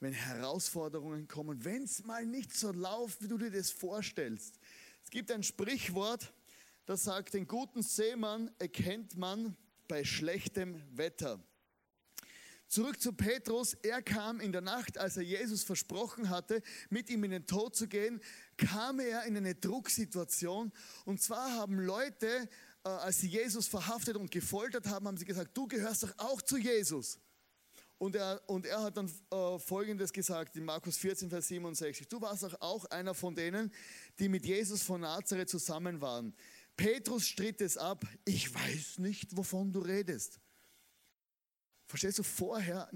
wenn 0.00 0.12
Herausforderungen 0.12 1.28
kommen, 1.28 1.64
wenn 1.64 1.84
es 1.84 2.04
mal 2.04 2.26
nicht 2.26 2.54
so 2.54 2.72
läuft, 2.72 3.22
wie 3.22 3.28
du 3.28 3.38
dir 3.38 3.50
das 3.50 3.70
vorstellst. 3.70 4.58
Es 5.02 5.10
gibt 5.10 5.30
ein 5.30 5.42
Sprichwort, 5.42 6.32
das 6.86 7.04
sagt, 7.04 7.34
den 7.34 7.46
guten 7.46 7.82
Seemann 7.82 8.50
erkennt 8.58 9.16
man 9.16 9.56
bei 9.88 10.04
schlechtem 10.04 10.82
Wetter. 10.96 11.42
Zurück 12.66 13.00
zu 13.00 13.12
Petrus. 13.12 13.74
Er 13.82 14.02
kam 14.02 14.40
in 14.40 14.50
der 14.50 14.60
Nacht, 14.60 14.98
als 14.98 15.16
er 15.16 15.22
Jesus 15.22 15.62
versprochen 15.62 16.28
hatte, 16.28 16.62
mit 16.90 17.08
ihm 17.08 17.22
in 17.24 17.30
den 17.30 17.46
Tod 17.46 17.76
zu 17.76 17.86
gehen, 17.86 18.20
kam 18.56 19.00
er 19.00 19.24
in 19.24 19.36
eine 19.36 19.54
Drucksituation. 19.54 20.72
Und 21.04 21.22
zwar 21.22 21.52
haben 21.52 21.78
Leute 21.78 22.48
als 22.88 23.18
sie 23.18 23.28
Jesus 23.28 23.66
verhaftet 23.66 24.16
und 24.16 24.30
gefoltert 24.30 24.86
haben, 24.86 25.06
haben 25.06 25.16
sie 25.16 25.24
gesagt, 25.24 25.56
du 25.56 25.66
gehörst 25.66 26.02
doch 26.02 26.12
auch 26.18 26.42
zu 26.42 26.56
Jesus. 26.58 27.18
Und 27.98 28.16
er, 28.16 28.42
und 28.46 28.66
er 28.66 28.82
hat 28.82 28.96
dann 28.96 29.10
äh, 29.30 29.58
Folgendes 29.58 30.12
gesagt 30.12 30.56
in 30.56 30.64
Markus 30.64 30.96
14, 30.98 31.30
Vers 31.30 31.48
67. 31.48 32.08
Du 32.08 32.20
warst 32.20 32.42
doch 32.42 32.60
auch 32.60 32.84
einer 32.86 33.14
von 33.14 33.34
denen, 33.34 33.72
die 34.18 34.28
mit 34.28 34.44
Jesus 34.44 34.82
von 34.82 35.00
Nazareth 35.00 35.48
zusammen 35.48 36.00
waren. 36.00 36.34
Petrus 36.76 37.26
stritt 37.26 37.60
es 37.60 37.78
ab. 37.78 38.04
Ich 38.24 38.52
weiß 38.52 38.98
nicht, 38.98 39.36
wovon 39.36 39.72
du 39.72 39.80
redest. 39.80 40.40
Verstehst 41.86 42.18
du, 42.18 42.22
vorher, 42.22 42.90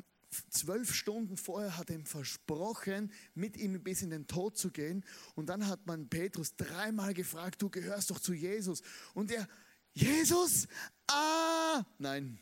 zwölf 0.51 0.93
Stunden 0.93 1.37
vorher 1.37 1.77
hat 1.79 1.91
er 1.91 1.97
ihm 1.97 2.05
versprochen, 2.05 3.13
mit 3.35 3.57
ihm 3.57 3.83
bis 3.83 4.03
in 4.03 4.11
den 4.11 4.27
Tod 4.27 4.59
zu 4.59 4.71
gehen. 4.71 5.05
Und 5.35 5.49
dann 5.49 5.69
hat 5.69 5.87
man 5.87 6.09
Petrus 6.09 6.57
dreimal 6.57 7.15
gefragt, 7.15 7.63
du 7.63 7.71
gehörst 7.71 8.11
doch 8.11 8.19
zu 8.19 8.35
Jesus. 8.35 8.83
Und 9.15 9.31
er 9.31 9.49
Jesus, 9.99 10.69
ah, 11.09 11.85
nein, 11.99 12.39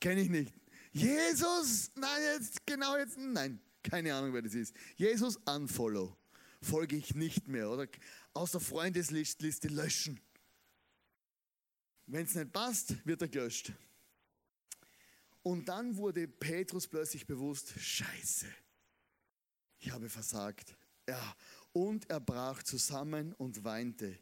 kenne 0.00 0.22
ich 0.22 0.28
nicht. 0.28 0.52
Jesus, 0.90 1.92
nein, 1.94 2.20
jetzt, 2.34 2.66
genau 2.66 2.96
jetzt, 2.96 3.16
nein, 3.16 3.60
keine 3.80 4.12
Ahnung, 4.12 4.32
wer 4.34 4.42
das 4.42 4.54
ist. 4.54 4.74
Jesus, 4.96 5.36
unfollow. 5.44 6.16
Folge 6.60 6.96
ich 6.96 7.14
nicht 7.14 7.46
mehr 7.46 7.70
oder 7.70 7.86
aus 8.32 8.50
der 8.50 8.60
Freundesliste 8.60 9.68
löschen. 9.68 10.18
Wenn 12.06 12.26
es 12.26 12.34
nicht 12.34 12.52
passt, 12.52 13.06
wird 13.06 13.22
er 13.22 13.28
gelöscht. 13.28 13.72
Und 15.44 15.68
dann 15.68 15.96
wurde 15.96 16.26
Petrus 16.26 16.88
plötzlich 16.88 17.24
bewusst, 17.24 17.72
scheiße, 17.78 18.46
ich 19.78 19.92
habe 19.92 20.08
versagt. 20.08 20.76
Ja, 21.08 21.36
und 21.72 22.10
er 22.10 22.18
brach 22.18 22.64
zusammen 22.64 23.32
und 23.34 23.62
weinte. 23.62 24.18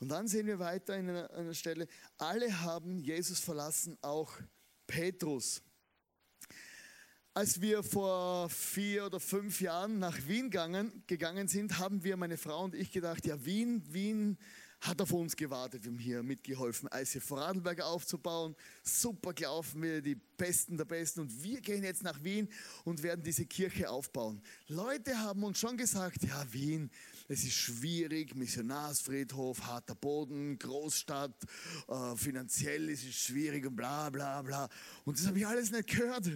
Und 0.00 0.08
dann 0.10 0.28
sehen 0.28 0.46
wir 0.46 0.58
weiter 0.58 0.96
in 0.96 1.08
einer, 1.08 1.30
einer 1.30 1.54
Stelle, 1.54 1.88
alle 2.18 2.60
haben 2.60 2.98
Jesus 2.98 3.40
verlassen, 3.40 3.98
auch 4.00 4.32
Petrus. 4.86 5.62
Als 7.34 7.60
wir 7.60 7.82
vor 7.82 8.48
vier 8.48 9.06
oder 9.06 9.20
fünf 9.20 9.60
Jahren 9.60 9.98
nach 9.98 10.16
Wien 10.26 10.50
gegangen, 10.50 11.04
gegangen 11.06 11.46
sind, 11.48 11.78
haben 11.78 12.02
wir, 12.02 12.16
meine 12.16 12.36
Frau 12.36 12.64
und 12.64 12.74
ich, 12.74 12.90
gedacht, 12.90 13.26
ja, 13.26 13.44
Wien, 13.44 13.82
Wien, 13.92 14.38
hat 14.80 15.00
auf 15.00 15.12
uns 15.12 15.34
gewartet. 15.36 15.84
Wir 15.84 15.90
haben 15.90 15.98
hier 15.98 16.22
mitgeholfen, 16.22 16.88
ICF 16.92 17.24
Vorarlberg 17.24 17.80
aufzubauen. 17.80 18.54
Super 18.82 19.32
gelaufen, 19.32 19.82
wir 19.82 20.00
die 20.00 20.14
Besten 20.14 20.76
der 20.76 20.84
Besten. 20.84 21.20
Und 21.20 21.42
wir 21.42 21.60
gehen 21.60 21.82
jetzt 21.82 22.02
nach 22.02 22.22
Wien 22.22 22.48
und 22.84 23.02
werden 23.02 23.22
diese 23.22 23.46
Kirche 23.46 23.90
aufbauen. 23.90 24.40
Leute 24.68 25.18
haben 25.18 25.42
uns 25.42 25.58
schon 25.58 25.76
gesagt, 25.76 26.22
ja, 26.22 26.52
Wien, 26.52 26.90
es 27.28 27.44
ist 27.44 27.52
schwierig, 27.52 28.34
Missionarsfriedhof, 28.34 29.60
harter 29.66 29.94
Boden, 29.94 30.58
Großstadt, 30.58 31.36
äh, 31.86 32.16
finanziell 32.16 32.88
ist 32.88 33.04
es 33.04 33.14
schwierig 33.14 33.66
und 33.66 33.76
bla 33.76 34.08
bla 34.08 34.40
bla. 34.40 34.68
Und 35.04 35.18
das 35.18 35.26
habe 35.26 35.38
ich 35.38 35.46
alles 35.46 35.70
nicht 35.70 35.88
gehört. 35.88 36.30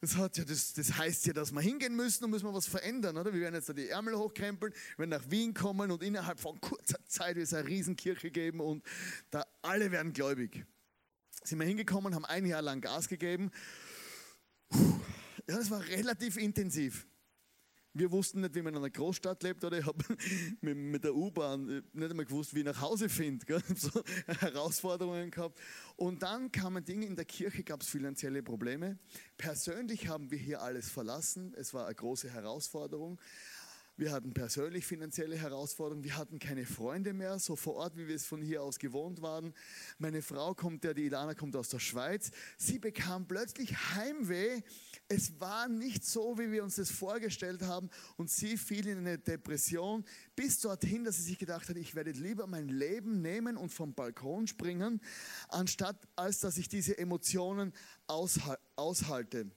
Das, 0.00 0.16
hat 0.16 0.36
ja, 0.36 0.44
das, 0.44 0.74
das 0.74 0.98
heißt 0.98 1.26
ja, 1.26 1.32
dass 1.32 1.52
wir 1.52 1.60
hingehen 1.60 1.94
müssen 1.94 2.24
und 2.24 2.30
müssen 2.30 2.46
wir 2.46 2.52
was 2.52 2.66
verändern, 2.66 3.16
oder? 3.16 3.32
Wir 3.32 3.42
werden 3.42 3.54
jetzt 3.54 3.68
da 3.68 3.72
die 3.72 3.88
Ärmel 3.88 4.16
hochkrempeln, 4.16 4.74
werden 4.96 5.10
nach 5.10 5.30
Wien 5.30 5.54
kommen 5.54 5.90
und 5.92 6.02
innerhalb 6.02 6.40
von 6.40 6.60
kurzer 6.60 6.98
Zeit 7.06 7.36
wird 7.36 7.46
es 7.46 7.54
eine 7.54 7.68
Riesenkirche 7.68 8.30
geben 8.30 8.60
und 8.60 8.84
da 9.30 9.46
alle 9.62 9.92
werden 9.92 10.12
gläubig. 10.12 10.66
Sind 11.44 11.60
wir 11.60 11.66
hingekommen, 11.66 12.14
haben 12.14 12.24
ein 12.24 12.44
Jahr 12.44 12.60
lang 12.60 12.80
Gas 12.80 13.08
gegeben. 13.08 13.50
Ja, 15.46 15.56
das 15.58 15.70
war 15.70 15.80
relativ 15.86 16.38
intensiv. 16.38 17.06
Wir 17.96 18.10
wussten 18.10 18.40
nicht, 18.40 18.56
wie 18.56 18.62
man 18.62 18.74
in 18.74 18.78
einer 18.78 18.90
Großstadt 18.90 19.40
lebt, 19.44 19.62
oder 19.64 19.78
ich 19.78 19.86
habe 19.86 20.04
mit, 20.60 21.04
der 21.04 21.14
U-Bahn 21.14 21.68
äh, 21.68 21.82
nicht 21.92 22.10
einmal 22.10 22.26
gewusst, 22.26 22.52
wie 22.52 22.58
ich 22.58 22.64
nach 22.64 22.80
Hause 22.80 23.08
finde. 23.08 23.62
So 23.76 24.02
Herausforderungen 24.26 25.30
gehabt. 25.30 25.60
Und 25.96 26.22
dann 26.22 26.50
kamen 26.50 26.84
Dinge, 26.84 27.06
in 27.06 27.14
der 27.14 27.24
Kirche 27.24 27.62
gab 27.62 27.82
es 27.82 27.88
finanzielle 27.88 28.42
Probleme. 28.42 28.98
Persönlich 29.36 30.08
haben 30.08 30.30
wir 30.30 30.38
hier 30.38 30.60
alles 30.60 30.90
verlassen. 30.90 31.54
Es 31.56 31.72
war 31.72 31.86
eine 31.86 31.94
große 31.94 32.30
Herausforderung. 32.30 33.20
Wir 33.96 34.10
hatten 34.10 34.34
persönlich 34.34 34.84
finanzielle 34.84 35.36
Herausforderungen. 35.36 36.02
Wir 36.02 36.16
hatten 36.16 36.40
keine 36.40 36.66
Freunde 36.66 37.12
mehr, 37.12 37.38
so 37.38 37.54
vor 37.54 37.76
Ort, 37.76 37.96
wie 37.96 38.08
wir 38.08 38.16
es 38.16 38.26
von 38.26 38.42
hier 38.42 38.60
aus 38.60 38.80
gewohnt 38.80 39.22
waren. 39.22 39.54
Meine 39.98 40.20
Frau 40.20 40.52
kommt, 40.52 40.82
der 40.82 40.94
die 40.94 41.04
Ilana 41.04 41.34
kommt 41.34 41.54
aus 41.54 41.68
der 41.68 41.78
Schweiz. 41.78 42.32
Sie 42.58 42.80
bekam 42.80 43.28
plötzlich 43.28 43.72
Heimweh. 43.94 44.62
Es 45.06 45.38
war 45.38 45.68
nicht 45.68 46.04
so, 46.04 46.36
wie 46.38 46.50
wir 46.50 46.64
uns 46.64 46.74
das 46.74 46.90
vorgestellt 46.90 47.62
haben. 47.62 47.88
Und 48.16 48.30
sie 48.30 48.56
fiel 48.56 48.88
in 48.88 48.98
eine 48.98 49.16
Depression 49.16 50.04
bis 50.34 50.58
dorthin, 50.58 51.04
dass 51.04 51.18
sie 51.18 51.22
sich 51.22 51.38
gedacht 51.38 51.68
hat, 51.68 51.76
ich 51.76 51.94
werde 51.94 52.10
lieber 52.10 52.48
mein 52.48 52.68
Leben 52.68 53.22
nehmen 53.22 53.56
und 53.56 53.68
vom 53.72 53.94
Balkon 53.94 54.48
springen, 54.48 55.00
anstatt 55.48 56.08
als 56.16 56.40
dass 56.40 56.56
ich 56.56 56.68
diese 56.68 56.98
Emotionen 56.98 57.72
aushalte. 58.08 59.52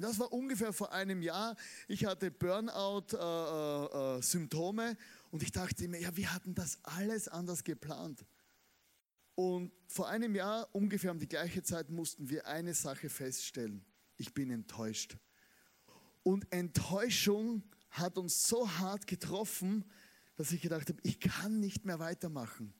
Das 0.00 0.18
war 0.18 0.32
ungefähr 0.32 0.72
vor 0.72 0.92
einem 0.92 1.20
Jahr. 1.22 1.54
Ich 1.88 2.04
hatte 2.04 2.30
Burnout-Symptome 2.30 4.82
äh, 4.82 4.88
äh, 4.88 4.92
äh 4.92 4.96
und 5.30 5.42
ich 5.42 5.50
dachte 5.52 5.88
mir, 5.88 6.00
ja, 6.00 6.14
wir 6.16 6.32
hatten 6.32 6.54
das 6.54 6.78
alles 6.82 7.28
anders 7.28 7.64
geplant. 7.64 8.24
Und 9.34 9.72
vor 9.86 10.08
einem 10.08 10.34
Jahr, 10.34 10.66
ungefähr 10.72 11.10
um 11.10 11.18
die 11.18 11.28
gleiche 11.28 11.62
Zeit, 11.62 11.90
mussten 11.90 12.30
wir 12.30 12.46
eine 12.46 12.72
Sache 12.74 13.10
feststellen. 13.10 13.84
Ich 14.16 14.32
bin 14.32 14.50
enttäuscht. 14.50 15.18
Und 16.22 16.50
Enttäuschung 16.52 17.62
hat 17.90 18.16
uns 18.18 18.48
so 18.48 18.70
hart 18.78 19.06
getroffen, 19.06 19.84
dass 20.36 20.52
ich 20.52 20.60
gedacht 20.60 20.88
habe, 20.88 21.00
ich 21.02 21.20
kann 21.20 21.60
nicht 21.60 21.84
mehr 21.84 21.98
weitermachen. 21.98 22.74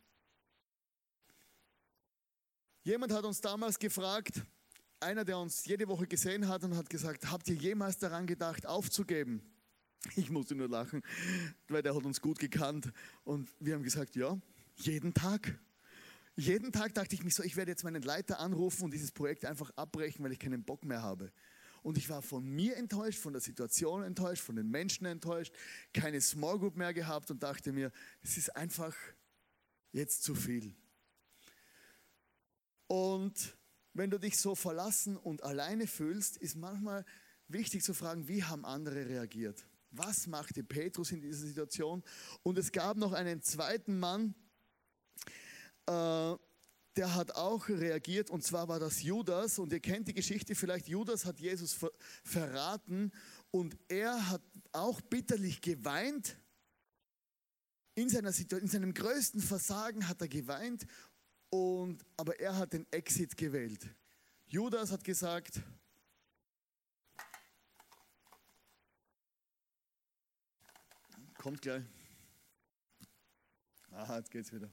Jemand 2.82 3.12
hat 3.12 3.24
uns 3.24 3.40
damals 3.40 3.78
gefragt, 3.78 4.42
einer, 5.00 5.24
der 5.24 5.38
uns 5.38 5.64
jede 5.64 5.88
Woche 5.88 6.06
gesehen 6.06 6.48
hat 6.48 6.64
und 6.64 6.76
hat 6.76 6.88
gesagt, 6.88 7.30
habt 7.30 7.48
ihr 7.48 7.54
jemals 7.54 7.98
daran 7.98 8.26
gedacht, 8.26 8.66
aufzugeben? 8.66 9.42
Ich 10.14 10.30
musste 10.30 10.54
nur 10.54 10.68
lachen, 10.68 11.02
weil 11.68 11.82
der 11.82 11.94
hat 11.94 12.04
uns 12.04 12.20
gut 12.20 12.38
gekannt. 12.38 12.92
Und 13.24 13.48
wir 13.58 13.74
haben 13.74 13.82
gesagt, 13.82 14.14
ja, 14.14 14.38
jeden 14.76 15.14
Tag. 15.14 15.58
Jeden 16.36 16.70
Tag 16.70 16.94
dachte 16.94 17.14
ich 17.14 17.24
mich 17.24 17.34
so, 17.34 17.42
ich 17.42 17.56
werde 17.56 17.70
jetzt 17.70 17.82
meinen 17.82 18.02
Leiter 18.02 18.38
anrufen 18.40 18.84
und 18.84 18.92
dieses 18.92 19.10
Projekt 19.10 19.44
einfach 19.44 19.70
abbrechen, 19.70 20.22
weil 20.22 20.32
ich 20.32 20.38
keinen 20.38 20.64
Bock 20.64 20.84
mehr 20.84 21.02
habe. 21.02 21.32
Und 21.82 21.96
ich 21.96 22.10
war 22.10 22.20
von 22.20 22.44
mir 22.44 22.76
enttäuscht, 22.76 23.18
von 23.18 23.32
der 23.32 23.40
Situation 23.40 24.02
enttäuscht, 24.02 24.42
von 24.42 24.56
den 24.56 24.68
Menschen 24.68 25.06
enttäuscht, 25.06 25.54
keine 25.94 26.20
Small 26.20 26.58
Group 26.58 26.76
mehr 26.76 26.92
gehabt 26.92 27.30
und 27.30 27.42
dachte 27.42 27.72
mir, 27.72 27.90
es 28.22 28.36
ist 28.36 28.54
einfach 28.54 28.94
jetzt 29.92 30.22
zu 30.22 30.34
viel. 30.34 30.74
Und 32.86 33.55
wenn 33.96 34.10
du 34.10 34.18
dich 34.18 34.38
so 34.38 34.54
verlassen 34.54 35.16
und 35.16 35.42
alleine 35.42 35.86
fühlst, 35.86 36.36
ist 36.36 36.56
manchmal 36.56 37.04
wichtig 37.48 37.82
zu 37.82 37.94
fragen, 37.94 38.28
wie 38.28 38.44
haben 38.44 38.64
andere 38.64 39.06
reagiert? 39.06 39.66
Was 39.90 40.26
machte 40.26 40.62
Petrus 40.62 41.12
in 41.12 41.20
dieser 41.20 41.46
Situation? 41.46 42.02
Und 42.42 42.58
es 42.58 42.72
gab 42.72 42.96
noch 42.96 43.12
einen 43.12 43.42
zweiten 43.42 43.98
Mann, 43.98 44.34
äh, 45.86 46.36
der 46.96 47.14
hat 47.14 47.32
auch 47.32 47.68
reagiert, 47.68 48.30
und 48.30 48.42
zwar 48.42 48.68
war 48.68 48.80
das 48.80 49.02
Judas. 49.02 49.58
Und 49.58 49.72
ihr 49.72 49.80
kennt 49.80 50.08
die 50.08 50.14
Geschichte 50.14 50.54
vielleicht, 50.54 50.88
Judas 50.88 51.26
hat 51.26 51.38
Jesus 51.40 51.74
ver 51.74 51.92
verraten 52.24 53.12
und 53.50 53.76
er 53.88 54.30
hat 54.30 54.42
auch 54.72 55.00
bitterlich 55.02 55.60
geweint. 55.60 56.38
In, 57.94 58.10
seiner 58.10 58.30
in 58.50 58.68
seinem 58.68 58.92
größten 58.92 59.40
Versagen 59.40 60.06
hat 60.06 60.20
er 60.20 60.28
geweint 60.28 60.86
und, 61.56 62.04
aber 62.16 62.38
er 62.40 62.56
hat 62.56 62.72
den 62.72 62.86
Exit 62.92 63.36
gewählt. 63.36 63.88
Judas 64.46 64.92
hat 64.92 65.02
gesagt, 65.04 65.60
kommt 71.38 71.62
gleich. 71.62 71.84
Aha, 73.90 74.18
jetzt 74.18 74.30
geht's 74.30 74.52
wieder. 74.52 74.70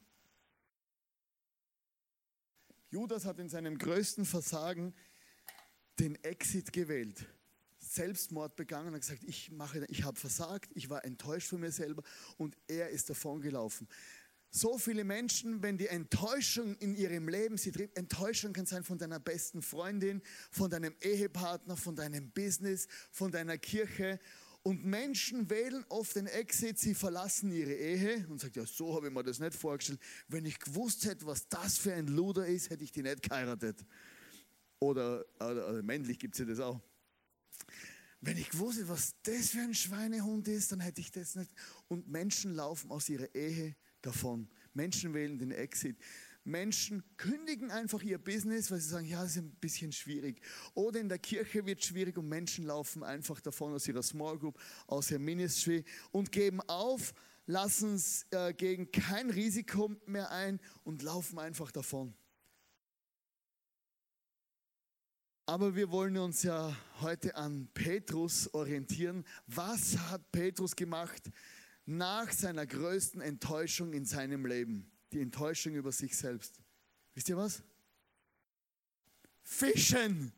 Judas 2.90 3.26
hat 3.26 3.40
in 3.40 3.50
seinem 3.50 3.78
größten 3.78 4.26
Versagen 4.26 4.94
den 6.00 6.16
Exit 6.24 6.74
gewählt. 6.74 7.26
Selbstmord 7.80 8.56
begangen 8.56 8.94
und 8.94 9.00
gesagt, 9.00 9.24
ich 9.24 9.52
ich 9.88 10.04
habe 10.04 10.20
versagt, 10.20 10.72
ich 10.74 10.90
war 10.90 11.04
enttäuscht 11.04 11.50
von 11.50 11.60
mir 11.60 11.72
selber 11.72 12.04
und 12.38 12.58
er 12.68 12.90
ist 12.90 13.10
davongelaufen. 13.10 13.88
So 14.56 14.78
viele 14.78 15.04
Menschen, 15.04 15.64
wenn 15.64 15.80
die 15.80 15.88
Enttäuschung 15.88 16.76
in 16.76 16.94
ihrem 16.94 17.28
Leben 17.28 17.58
sie 17.58 17.72
trifft, 17.72 17.98
Enttäuschung 17.98 18.54
kann 18.54 18.68
sein 18.68 18.84
von 18.84 19.00
deiner 19.00 19.20
besten 19.20 19.64
Freundin, 19.64 20.22
von 20.52 20.70
deinem 20.70 20.94
Ehepartner, 21.02 21.76
von 21.76 21.96
deinem 21.96 22.30
Business, 22.30 22.88
von 23.12 23.32
deiner 23.32 23.58
Kirche. 23.58 24.20
Und 24.62 24.86
Menschen 24.86 25.50
wählen 25.50 25.84
oft 25.90 26.16
den 26.16 26.28
Exit, 26.28 26.78
sie 26.78 26.94
verlassen 26.94 27.52
ihre 27.52 27.74
Ehe 27.74 28.28
und 28.30 28.40
sagen, 28.40 28.54
ja, 28.56 28.66
so 28.68 28.94
habe 28.94 29.08
ich 29.08 29.14
mir 29.14 29.24
das 29.24 29.40
nicht 29.40 29.56
vorgestellt. 29.56 30.00
Wenn 30.28 30.46
ich 30.46 30.60
gewusst 30.60 31.04
hätte, 31.06 31.26
was 31.26 31.50
das 31.50 31.80
für 31.80 31.96
ein 31.96 32.06
Luder 32.06 32.46
ist, 32.46 32.70
hätte 32.70 32.84
ich 32.84 32.92
die 32.92 33.02
nicht 33.02 33.24
geheiratet. 33.24 33.84
Oder, 34.78 35.26
oder, 35.40 35.68
oder 35.68 35.82
männlich 35.82 36.20
gibt 36.20 36.36
es 36.36 36.40
ja 36.40 36.46
das 36.46 36.60
auch. 36.60 36.80
Wenn 38.22 38.38
ich 38.38 38.52
gewusst 38.52 38.78
hätte, 38.78 38.90
was 38.90 39.16
das 39.24 39.50
für 39.50 39.62
ein 39.62 39.74
Schweinehund 39.74 40.48
ist, 40.48 40.72
dann 40.72 40.80
hätte 40.80 41.02
ich 41.02 41.10
das 41.10 41.34
nicht. 41.34 41.50
Und 41.88 42.08
Menschen 42.08 42.54
laufen 42.54 42.92
aus 42.92 43.10
ihrer 43.10 43.34
Ehe 43.34 43.76
davon. 44.06 44.48
Menschen 44.74 45.14
wählen 45.14 45.38
den 45.38 45.52
Exit. 45.52 45.98
Menschen 46.46 47.04
kündigen 47.16 47.72
einfach 47.72 48.02
ihr 48.04 48.18
Business, 48.18 48.70
weil 48.70 48.80
sie 48.80 48.90
sagen, 48.90 49.06
ja, 49.06 49.22
das 49.22 49.32
ist 49.32 49.38
ein 49.38 49.56
bisschen 49.56 49.92
schwierig. 49.92 50.42
Oder 50.74 51.00
in 51.00 51.08
der 51.08 51.20
Kirche 51.20 51.66
wird 51.66 51.80
es 51.80 51.88
schwierig 51.88 52.18
und 52.18 52.28
Menschen 52.28 52.66
laufen 52.66 53.04
einfach 53.04 53.40
davon 53.40 53.74
aus 53.74 53.88
ihrer 53.88 54.04
Small 54.04 54.38
Group, 54.38 54.60
aus 54.88 55.10
ihrem 55.10 55.24
Ministry 55.24 55.86
und 56.12 56.32
geben 56.32 56.60
auf, 56.68 57.14
lassen 57.46 57.96
es 57.96 58.26
äh, 58.32 58.54
gegen 58.54 58.92
kein 58.92 59.30
Risiko 59.30 59.92
mehr 60.06 60.32
ein 60.32 60.60
und 60.84 61.02
laufen 61.02 61.40
einfach 61.40 61.72
davon. 61.72 62.14
Aber 65.46 65.76
wir 65.76 65.92
wollen 65.92 66.18
uns 66.18 66.44
ja 66.44 66.76
heute 67.02 67.36
an 67.36 67.68
Petrus 67.74 68.54
orientieren. 68.54 69.26
Was 69.46 69.98
hat 69.98 70.32
Petrus 70.32 70.74
gemacht? 70.74 71.22
Nach 71.86 72.32
seiner 72.32 72.66
größten 72.66 73.22
Enttäuschung 73.22 73.94
in 73.94 74.06
seinem 74.06 74.46
Leben. 74.46 74.90
Die 75.12 75.22
Enttäuschung 75.22 75.76
über 75.76 75.92
sich 75.92 76.16
selbst. 76.16 76.60
Wisst 77.14 77.30
ihr 77.30 77.38
was? 77.38 77.62
Fischen. 79.44 80.32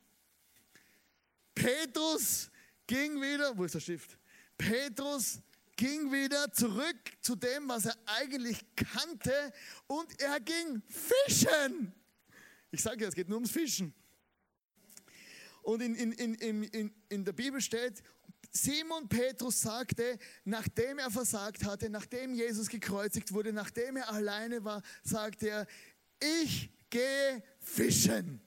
Petrus 1.53 2.49
ging 2.87 3.21
wieder, 3.21 3.57
wo 3.57 3.63
ist 3.63 3.75
der 3.75 3.79
Stift? 3.79 4.17
Petrus 4.57 5.39
ging 5.75 6.11
wieder 6.11 6.51
zurück 6.51 6.97
zu 7.21 7.35
dem, 7.35 7.67
was 7.69 7.85
er 7.85 7.95
eigentlich 8.05 8.65
kannte 8.75 9.53
und 9.87 10.19
er 10.19 10.39
ging 10.39 10.81
fischen. 10.87 11.93
Ich 12.71 12.81
sage 12.81 13.03
ja, 13.03 13.07
es 13.09 13.15
geht 13.15 13.29
nur 13.29 13.37
ums 13.37 13.51
Fischen. 13.51 13.93
Und 15.61 15.81
in, 15.81 15.95
in, 15.95 16.11
in, 16.13 16.63
in, 16.63 16.93
in 17.09 17.25
der 17.25 17.33
Bibel 17.33 17.59
steht, 17.59 18.03
Simon 18.55 19.09
Petrus 19.09 19.59
sagte, 19.59 20.17
nachdem 20.45 20.97
er 20.97 21.11
versagt 21.11 21.65
hatte, 21.65 21.89
nachdem 21.89 22.33
Jesus 22.33 22.69
gekreuzigt 22.69 23.33
wurde, 23.33 23.51
nachdem 23.51 23.97
er 23.97 24.09
alleine 24.09 24.63
war, 24.63 24.81
sagte 25.03 25.49
er, 25.49 25.67
ich 26.41 26.71
gehe 26.89 27.43
fischen. 27.59 28.41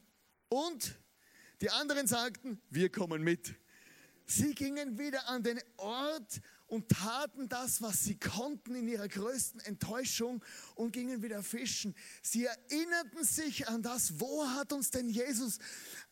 Und 0.49 0.99
die 1.61 1.69
anderen 1.69 2.07
sagten, 2.07 2.59
wir 2.71 2.91
kommen 2.91 3.23
mit. 3.23 3.55
Sie 4.25 4.55
gingen 4.55 4.99
wieder 4.99 5.29
an 5.29 5.43
den 5.43 5.61
Ort 5.77 6.41
und 6.69 6.89
taten 6.89 7.49
das, 7.49 7.83
was 7.83 8.05
sie 8.05 8.19
konnten 8.19 8.75
in 8.75 8.87
ihrer 8.87 9.09
größten 9.09 9.61
Enttäuschung 9.61 10.45
und 10.75 10.93
gingen 10.93 11.23
wieder 11.23 11.43
fischen. 11.43 11.95
Sie 12.23 12.45
erinnerten 12.45 13.25
sich 13.25 13.69
an 13.69 13.83
das, 13.83 14.21
wo 14.21 14.47
hat 14.47 14.73
uns 14.73 14.91
denn 14.91 15.09
Jesus 15.09 15.59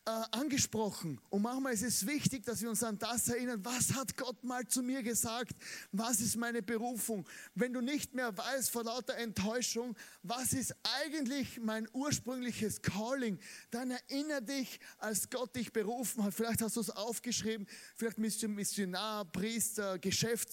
äh, 0.06 0.10
angesprochen. 0.30 1.20
Und 1.30 1.42
manchmal 1.42 1.74
ist 1.74 1.82
es 1.82 2.06
wichtig, 2.06 2.44
dass 2.44 2.62
wir 2.62 2.70
uns 2.70 2.82
an 2.82 2.98
das 2.98 3.28
erinnern, 3.28 3.64
was 3.64 3.94
hat 3.94 4.16
Gott 4.16 4.44
mal 4.44 4.66
zu 4.66 4.82
mir 4.82 5.02
gesagt? 5.02 5.52
Was 5.92 6.20
ist 6.20 6.36
meine 6.36 6.62
Berufung? 6.62 7.28
Wenn 7.54 7.72
du 7.72 7.80
nicht 7.80 8.14
mehr 8.14 8.36
weißt 8.36 8.70
vor 8.70 8.84
lauter 8.84 9.16
Enttäuschung, 9.16 9.96
was 10.22 10.52
ist 10.52 10.74
eigentlich 11.02 11.60
mein 11.60 11.88
ursprüngliches 11.92 12.82
Calling, 12.82 13.38
dann 13.70 13.90
erinnere 13.90 14.42
dich, 14.42 14.80
als 14.98 15.28
Gott 15.28 15.54
dich 15.56 15.72
berufen 15.72 16.24
hat. 16.24 16.34
Vielleicht 16.34 16.62
hast 16.62 16.76
du 16.76 16.80
es 16.80 16.90
aufgeschrieben, 16.90 17.66
vielleicht 17.96 18.16
bist 18.16 18.42
du 18.42 18.48
Missionar, 18.48 19.24
Priester, 19.24 19.98
Geschäftsmann, 19.98 20.45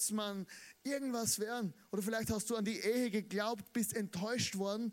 irgendwas 0.82 1.38
werden. 1.38 1.74
Oder 1.90 2.02
vielleicht 2.02 2.30
hast 2.30 2.50
du 2.50 2.56
an 2.56 2.64
die 2.64 2.78
Ehe 2.78 3.10
geglaubt, 3.10 3.72
bist 3.72 3.94
enttäuscht 3.94 4.56
worden 4.56 4.92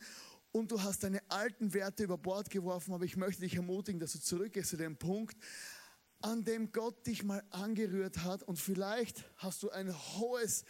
und 0.52 0.72
du 0.72 0.82
hast 0.82 1.04
deine 1.04 1.22
alten 1.30 1.74
Werte 1.74 2.04
über 2.04 2.18
Bord 2.18 2.50
geworfen, 2.50 2.94
aber 2.94 3.06
ich 3.06 3.18
möchte 3.18 3.42
dich 3.42 3.56
ermutigen, 3.56 4.00
dass 4.00 4.14
du 4.14 4.20
zurückgehst 4.20 4.70
zu 4.70 4.78
dem 4.78 4.98
Punkt, 4.98 5.38
an 6.22 6.44
dem 6.44 6.72
Gott 6.72 7.08
dich 7.08 7.24
mal 7.24 7.44
angerührt 7.50 8.24
hat 8.24 8.44
und 8.44 8.58
vielleicht 8.58 9.24
hast 9.38 9.64
du 9.64 9.70
ein 9.70 9.94
hohes 10.18 10.66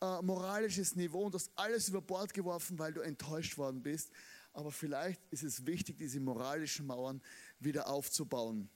äh, 0.00 0.20
moralisches 0.22 0.96
Niveau 0.96 1.24
und 1.24 1.34
hast 1.34 1.50
alles 1.54 1.88
über 1.88 2.02
Bord 2.02 2.34
geworfen, 2.34 2.78
weil 2.78 2.92
du 2.92 3.00
enttäuscht 3.00 3.56
worden 3.56 3.82
bist. 3.82 4.10
Aber 4.52 4.70
vielleicht 4.70 5.20
ist 5.30 5.44
es 5.44 5.64
wichtig, 5.64 5.96
diese 5.96 6.20
moralischen 6.20 6.86
Mauern 6.86 7.22
wieder 7.58 7.88
aufzubauen. 7.88 8.68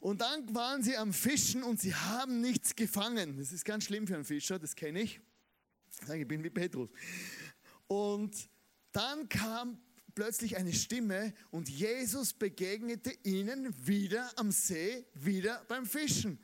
Und 0.00 0.20
dann 0.20 0.54
waren 0.54 0.82
sie 0.82 0.96
am 0.96 1.12
Fischen 1.12 1.62
und 1.62 1.80
sie 1.80 1.94
haben 1.94 2.40
nichts 2.40 2.76
gefangen. 2.76 3.36
Das 3.36 3.52
ist 3.52 3.64
ganz 3.64 3.84
schlimm 3.84 4.06
für 4.06 4.14
einen 4.14 4.24
Fischer, 4.24 4.58
das 4.58 4.76
kenne 4.76 5.02
ich. 5.02 5.20
Ich 6.14 6.28
bin 6.28 6.44
wie 6.44 6.50
Petrus. 6.50 6.88
Und 7.88 8.48
dann 8.92 9.28
kam 9.28 9.80
plötzlich 10.14 10.56
eine 10.56 10.72
Stimme 10.72 11.32
und 11.50 11.68
Jesus 11.68 12.32
begegnete 12.32 13.12
ihnen 13.24 13.74
wieder 13.86 14.30
am 14.36 14.50
See, 14.52 15.06
wieder 15.14 15.64
beim 15.68 15.86
Fischen 15.86 16.38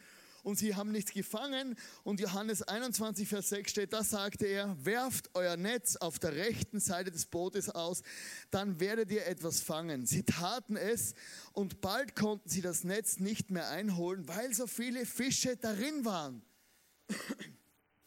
und 0.45 0.57
sie 0.57 0.77
haben 0.77 0.93
nichts 0.93 1.13
gefangen. 1.13 1.77
Und 2.05 2.21
Johannes 2.21 2.63
21, 2.63 3.29
Vers 3.29 3.49
6 3.49 3.71
steht, 3.71 3.93
da 3.93 4.05
sagte 4.05 4.47
er, 4.47 4.77
werft 4.85 5.31
euer 5.35 5.57
Netz 5.57 5.97
auf 5.97 6.19
der 6.19 6.35
rechten 6.37 6.79
Seite 6.79 7.11
des 7.11 7.27
Bootes 7.27 7.71
aus, 7.71 8.03
dann 8.51 8.79
werdet 8.79 9.11
ihr 9.11 9.27
etwas 9.27 9.61
fangen. 9.61 10.07
Sie 10.07 10.23
taten 10.23 10.77
es 10.77 11.15
und 11.53 11.81
bald 11.81 12.15
konnten 12.15 12.49
sie 12.49 12.61
das 12.61 12.85
Netz 12.85 13.19
nicht 13.19 13.51
mehr 13.51 13.69
einholen, 13.71 14.29
weil 14.29 14.55
so 14.55 14.67
viele 14.67 15.07
Fische 15.07 15.57
darin 15.57 16.05
waren. 16.05 16.43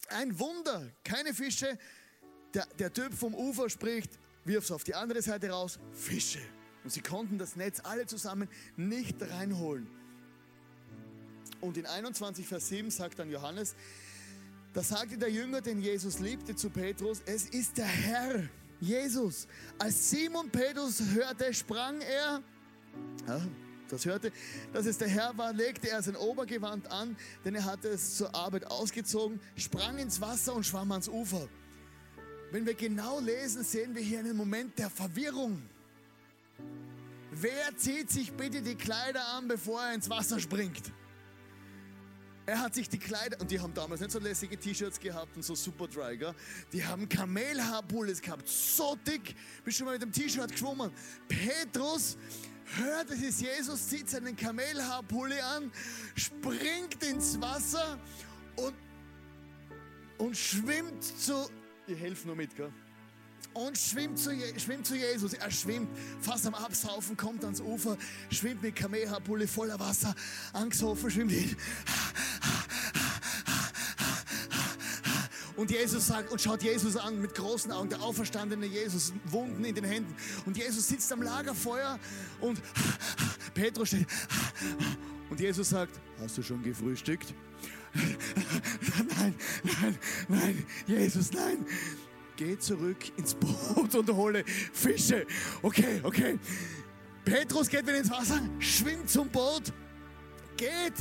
Ein 0.09 0.39
Wunder, 0.39 0.89
keine 1.03 1.33
Fische. 1.33 1.77
Der, 2.53 2.65
der 2.79 2.93
Typ 2.93 3.13
vom 3.13 3.35
Ufer 3.35 3.69
spricht, 3.69 4.17
wirf 4.45 4.63
es 4.63 4.71
auf 4.71 4.83
die 4.83 4.95
andere 4.95 5.21
Seite 5.21 5.49
raus, 5.49 5.79
Fische. 5.91 6.39
Und 6.83 6.91
sie 6.91 7.01
konnten 7.01 7.37
das 7.37 7.55
Netz 7.57 7.81
alle 7.83 8.05
zusammen 8.05 8.47
nicht 8.77 9.21
reinholen. 9.21 9.96
Und 11.61 11.77
in 11.77 11.85
21, 11.85 12.47
Vers 12.47 12.67
7 12.69 12.91
sagt 12.91 13.19
dann 13.19 13.29
Johannes, 13.29 13.75
da 14.73 14.83
sagte 14.83 15.17
der 15.17 15.31
Jünger, 15.31 15.61
den 15.61 15.81
Jesus 15.81 16.19
liebte, 16.19 16.55
zu 16.55 16.69
Petrus, 16.69 17.21
es 17.25 17.49
ist 17.49 17.77
der 17.77 17.85
Herr, 17.85 18.43
Jesus. 18.79 19.47
Als 19.79 20.09
Simon 20.11 20.49
Petrus 20.51 21.01
hörte, 21.13 21.51
sprang 21.53 21.99
er, 22.01 22.43
das 23.89 24.05
hörte, 24.05 24.31
dass 24.73 24.85
es 24.85 24.97
der 24.97 25.07
Herr 25.07 25.35
war, 25.37 25.53
legte 25.53 25.89
er 25.89 26.03
sein 26.03 26.15
Obergewand 26.15 26.91
an, 26.91 27.15
denn 27.43 27.55
er 27.55 27.65
hatte 27.65 27.87
es 27.87 28.17
zur 28.17 28.35
Arbeit 28.35 28.65
ausgezogen, 28.67 29.39
sprang 29.55 29.97
ins 29.97 30.21
Wasser 30.21 30.53
und 30.53 30.65
schwamm 30.65 30.91
ans 30.91 31.09
Ufer. 31.09 31.47
Wenn 32.51 32.65
wir 32.65 32.75
genau 32.75 33.19
lesen, 33.19 33.63
sehen 33.63 33.95
wir 33.95 34.01
hier 34.01 34.19
einen 34.19 34.37
Moment 34.37 34.77
der 34.77 34.89
Verwirrung. 34.89 35.61
Wer 37.31 37.75
zieht 37.77 38.09
sich 38.09 38.31
bitte 38.33 38.61
die 38.61 38.75
Kleider 38.75 39.27
an, 39.29 39.47
bevor 39.47 39.81
er 39.81 39.93
ins 39.93 40.09
Wasser 40.09 40.39
springt? 40.39 40.91
Er 42.47 42.61
hat 42.61 42.73
sich 42.73 42.87
die 42.87 42.97
Kleider, 42.97 43.41
und 43.41 43.51
die 43.51 43.59
haben 43.59 43.73
damals 43.73 43.99
nicht 43.99 44.11
so 44.11 44.19
lässige 44.19 44.57
T-Shirts 44.57 45.01
gehabt 45.01 45.35
und 45.35 45.43
so 45.43 45.53
super 45.53 45.85
dry, 45.85 46.15
gell? 46.17 46.33
Die 46.71 46.83
haben 46.83 47.09
Kamelhaarpullis 47.09 48.21
gehabt, 48.21 48.47
so 48.47 48.95
dick, 49.05 49.35
bist 49.65 49.77
schon 49.77 49.85
mal 49.85 49.91
mit 49.91 50.01
dem 50.01 50.13
T-Shirt 50.13 50.49
geschwommen. 50.49 50.89
Petrus 51.27 52.17
hört, 52.77 53.11
es 53.11 53.21
ist 53.21 53.41
Jesus, 53.41 53.89
zieht 53.89 54.09
seinen 54.09 54.33
Kamelhaarpulli 54.37 55.41
an, 55.41 55.69
springt 56.15 57.03
ins 57.03 57.39
Wasser 57.41 57.99
und, 58.55 58.73
und 60.17 60.37
schwimmt 60.37 61.03
zu, 61.03 61.49
ihr 61.85 61.97
helft 61.97 62.25
nur 62.25 62.37
mit, 62.37 62.55
gell? 62.55 62.71
und 63.57 63.77
schwimmt 63.77 64.19
zu, 64.19 64.31
schwimmt 64.57 64.85
zu 64.85 64.95
Jesus. 64.95 65.33
Er 65.33 65.49
schwimmt 65.51 65.89
fast 66.21 66.45
am 66.45 66.53
Absaufen, 66.53 67.17
kommt 67.17 67.43
ans 67.43 67.59
Ufer, 67.59 67.97
schwimmt 68.29 68.61
mit 68.61 68.75
Kamelhaarpulle 68.75 69.47
voller 69.47 69.79
Wasser, 69.79 70.15
angesoffen, 70.53 71.09
schwimmt 71.09 71.31
hin. 71.31 71.55
Und 75.57 75.71
Jesus 75.71 76.07
sagt 76.07 76.31
und 76.31 76.39
schaut 76.39 76.63
Jesus 76.63 76.95
an 76.95 77.21
mit 77.21 77.35
großen 77.35 77.71
Augen, 77.71 77.89
der 77.89 78.01
auferstandene 78.01 78.65
Jesus, 78.65 79.11
Wunden 79.25 79.65
in 79.65 79.75
den 79.75 79.83
Händen. 79.83 80.15
Und 80.45 80.55
Jesus 80.55 80.87
sitzt 80.87 81.11
am 81.11 81.21
Lagerfeuer 81.21 81.99
und 82.39 82.61
Petrus 83.53 83.89
steht. 83.89 84.07
Und 85.29 85.39
Jesus 85.39 85.69
sagt, 85.69 85.99
hast 86.21 86.37
du 86.37 86.43
schon 86.43 86.63
gefrühstückt? 86.63 87.33
nein, 89.17 89.35
nein, 89.63 89.97
nein, 90.29 90.65
Jesus, 90.85 91.33
nein 91.33 91.65
geh 92.37 92.57
zurück 92.57 92.97
ins 93.17 93.33
Boot 93.33 93.95
und 93.95 94.09
hole 94.11 94.45
Fische. 94.45 95.25
Okay, 95.61 95.99
okay. 96.03 96.39
Petrus 97.25 97.67
geht 97.67 97.85
wieder 97.85 97.97
ins 97.97 98.09
Wasser, 98.09 98.39
schwimmt 98.59 99.09
zum 99.09 99.27
Boot, 99.27 99.73
geht 100.55 100.93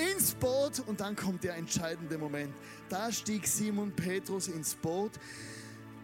ins 0.00 0.34
Boot 0.34 0.82
und 0.86 1.00
dann 1.00 1.14
kommt 1.16 1.44
der 1.44 1.56
entscheidende 1.56 2.18
Moment. 2.18 2.54
Da 2.88 3.12
stieg 3.12 3.46
Simon 3.46 3.92
Petrus 3.92 4.48
ins 4.48 4.74
Boot 4.74 5.12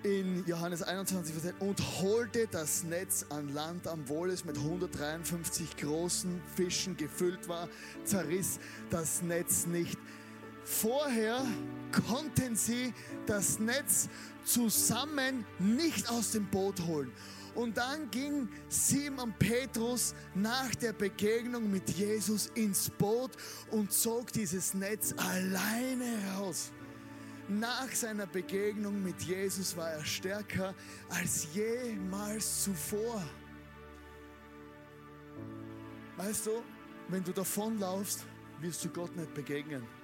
in 0.02 0.44
Johannes 0.46 0.82
21 0.82 1.34
und 1.58 1.80
holte 2.00 2.46
das 2.50 2.84
Netz 2.84 3.26
an 3.30 3.52
Land, 3.52 3.88
am 3.88 4.08
wohl 4.08 4.30
es 4.30 4.44
mit 4.44 4.56
153 4.56 5.76
großen 5.78 6.40
Fischen 6.54 6.96
gefüllt 6.96 7.48
war, 7.48 7.68
zerriss 8.04 8.60
das 8.90 9.22
Netz 9.22 9.66
nicht. 9.66 9.98
Vorher 10.64 11.44
konnten 12.08 12.56
sie 12.56 12.92
das 13.26 13.58
Netz 13.58 14.08
zusammen 14.44 15.44
nicht 15.58 16.08
aus 16.10 16.32
dem 16.32 16.46
Boot 16.46 16.80
holen. 16.86 17.10
Und 17.56 17.78
dann 17.78 18.10
ging 18.10 18.48
Simon 18.68 19.34
Petrus 19.38 20.14
nach 20.34 20.74
der 20.74 20.92
Begegnung 20.92 21.70
mit 21.70 21.88
Jesus 21.88 22.50
ins 22.54 22.90
Boot 22.90 23.30
und 23.70 23.90
zog 23.90 24.30
dieses 24.30 24.74
Netz 24.74 25.14
alleine 25.16 26.18
raus. 26.36 26.70
Nach 27.48 27.90
seiner 27.92 28.26
Begegnung 28.26 29.02
mit 29.02 29.22
Jesus 29.22 29.74
war 29.74 29.90
er 29.90 30.04
stärker 30.04 30.74
als 31.08 31.48
jemals 31.54 32.64
zuvor. 32.64 33.22
Weißt 36.18 36.46
du, 36.46 36.62
wenn 37.08 37.24
du 37.24 37.32
davonlaufst, 37.32 38.24
wirst 38.60 38.84
du 38.84 38.88
Gott 38.90 39.16
nicht 39.16 39.32
begegnen. 39.32 39.95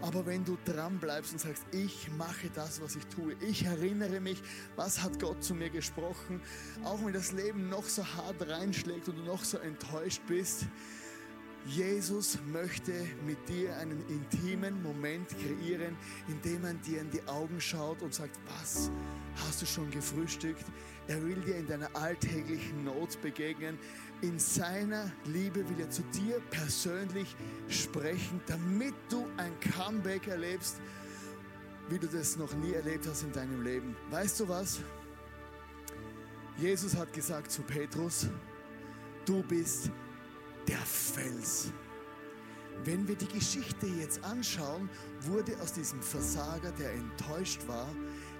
Aber 0.00 0.24
wenn 0.26 0.44
du 0.44 0.56
dran 0.64 0.98
bleibst 0.98 1.32
und 1.32 1.38
sagst, 1.40 1.64
ich 1.72 2.10
mache 2.16 2.50
das, 2.54 2.80
was 2.80 2.96
ich 2.96 3.06
tue, 3.06 3.34
ich 3.40 3.64
erinnere 3.64 4.20
mich, 4.20 4.42
was 4.76 5.02
hat 5.02 5.20
Gott 5.20 5.42
zu 5.42 5.54
mir 5.54 5.70
gesprochen, 5.70 6.40
auch 6.84 7.04
wenn 7.04 7.12
das 7.12 7.32
Leben 7.32 7.68
noch 7.68 7.84
so 7.84 8.04
hart 8.04 8.48
reinschlägt 8.48 9.08
und 9.08 9.18
du 9.18 9.22
noch 9.22 9.44
so 9.44 9.58
enttäuscht 9.58 10.22
bist, 10.26 10.66
Jesus 11.66 12.38
möchte 12.50 12.92
mit 13.26 13.48
dir 13.48 13.76
einen 13.76 14.02
intimen 14.08 14.82
Moment 14.82 15.28
kreieren, 15.28 15.96
indem 16.26 16.64
er 16.64 16.74
dir 16.74 17.02
in 17.02 17.10
die 17.10 17.22
Augen 17.28 17.60
schaut 17.60 18.00
und 18.00 18.14
sagt, 18.14 18.38
was 18.46 18.90
hast 19.36 19.60
du 19.60 19.66
schon 19.66 19.90
gefrühstückt? 19.90 20.64
Er 21.06 21.22
will 21.22 21.36
dir 21.40 21.56
in 21.56 21.66
deiner 21.66 21.94
alltäglichen 21.94 22.84
Not 22.84 23.20
begegnen. 23.20 23.78
In 24.22 24.38
seiner 24.38 25.10
Liebe 25.24 25.66
will 25.68 25.80
er 25.80 25.88
zu 25.88 26.02
dir 26.14 26.40
persönlich 26.50 27.34
sprechen, 27.68 28.40
damit 28.46 28.94
du 29.08 29.26
ein 29.38 29.52
Comeback 29.60 30.28
erlebst, 30.28 30.76
wie 31.88 31.98
du 31.98 32.06
das 32.06 32.36
noch 32.36 32.52
nie 32.54 32.72
erlebt 32.72 33.06
hast 33.08 33.22
in 33.22 33.32
deinem 33.32 33.62
Leben. 33.62 33.96
Weißt 34.10 34.40
du 34.40 34.48
was? 34.48 34.80
Jesus 36.58 36.94
hat 36.94 37.10
gesagt 37.14 37.50
zu 37.50 37.62
Petrus, 37.62 38.26
du 39.24 39.42
bist 39.42 39.90
der 40.68 40.76
Fels. 40.76 41.72
Wenn 42.84 43.08
wir 43.08 43.16
die 43.16 43.28
Geschichte 43.28 43.86
jetzt 43.86 44.22
anschauen, 44.22 44.90
wurde 45.22 45.58
aus 45.62 45.72
diesem 45.72 46.02
Versager, 46.02 46.72
der 46.72 46.92
enttäuscht 46.92 47.66
war, 47.66 47.88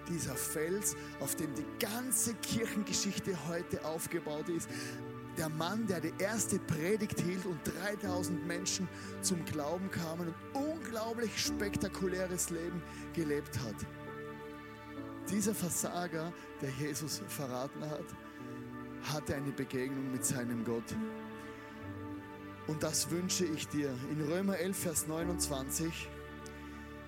dieser 0.08 0.34
Fels, 0.34 0.96
auf 1.20 1.36
dem 1.36 1.54
die 1.54 1.64
ganze 1.78 2.34
Kirchengeschichte 2.34 3.36
heute 3.48 3.84
aufgebaut 3.84 4.48
ist, 4.48 4.68
der 5.36 5.48
Mann, 5.48 5.86
der 5.86 6.00
die 6.00 6.12
erste 6.18 6.58
Predigt 6.58 7.20
hielt 7.20 7.46
und 7.46 7.58
3000 7.64 8.46
Menschen 8.46 8.88
zum 9.22 9.44
Glauben 9.44 9.90
kamen 9.90 10.28
und 10.28 10.68
unglaublich 10.68 11.38
spektakuläres 11.38 12.50
Leben 12.50 12.82
gelebt 13.14 13.58
hat. 13.60 13.76
Dieser 15.30 15.54
Versager, 15.54 16.32
der 16.60 16.70
Jesus 16.70 17.22
verraten 17.28 17.82
hat, 17.88 18.04
hatte 19.02 19.34
eine 19.34 19.52
Begegnung 19.52 20.10
mit 20.10 20.24
seinem 20.24 20.64
Gott. 20.64 20.96
Und 22.66 22.82
das 22.82 23.10
wünsche 23.10 23.44
ich 23.44 23.68
dir. 23.68 23.94
In 24.10 24.20
Römer 24.30 24.58
11, 24.58 24.76
Vers 24.78 25.06
29 25.06 26.08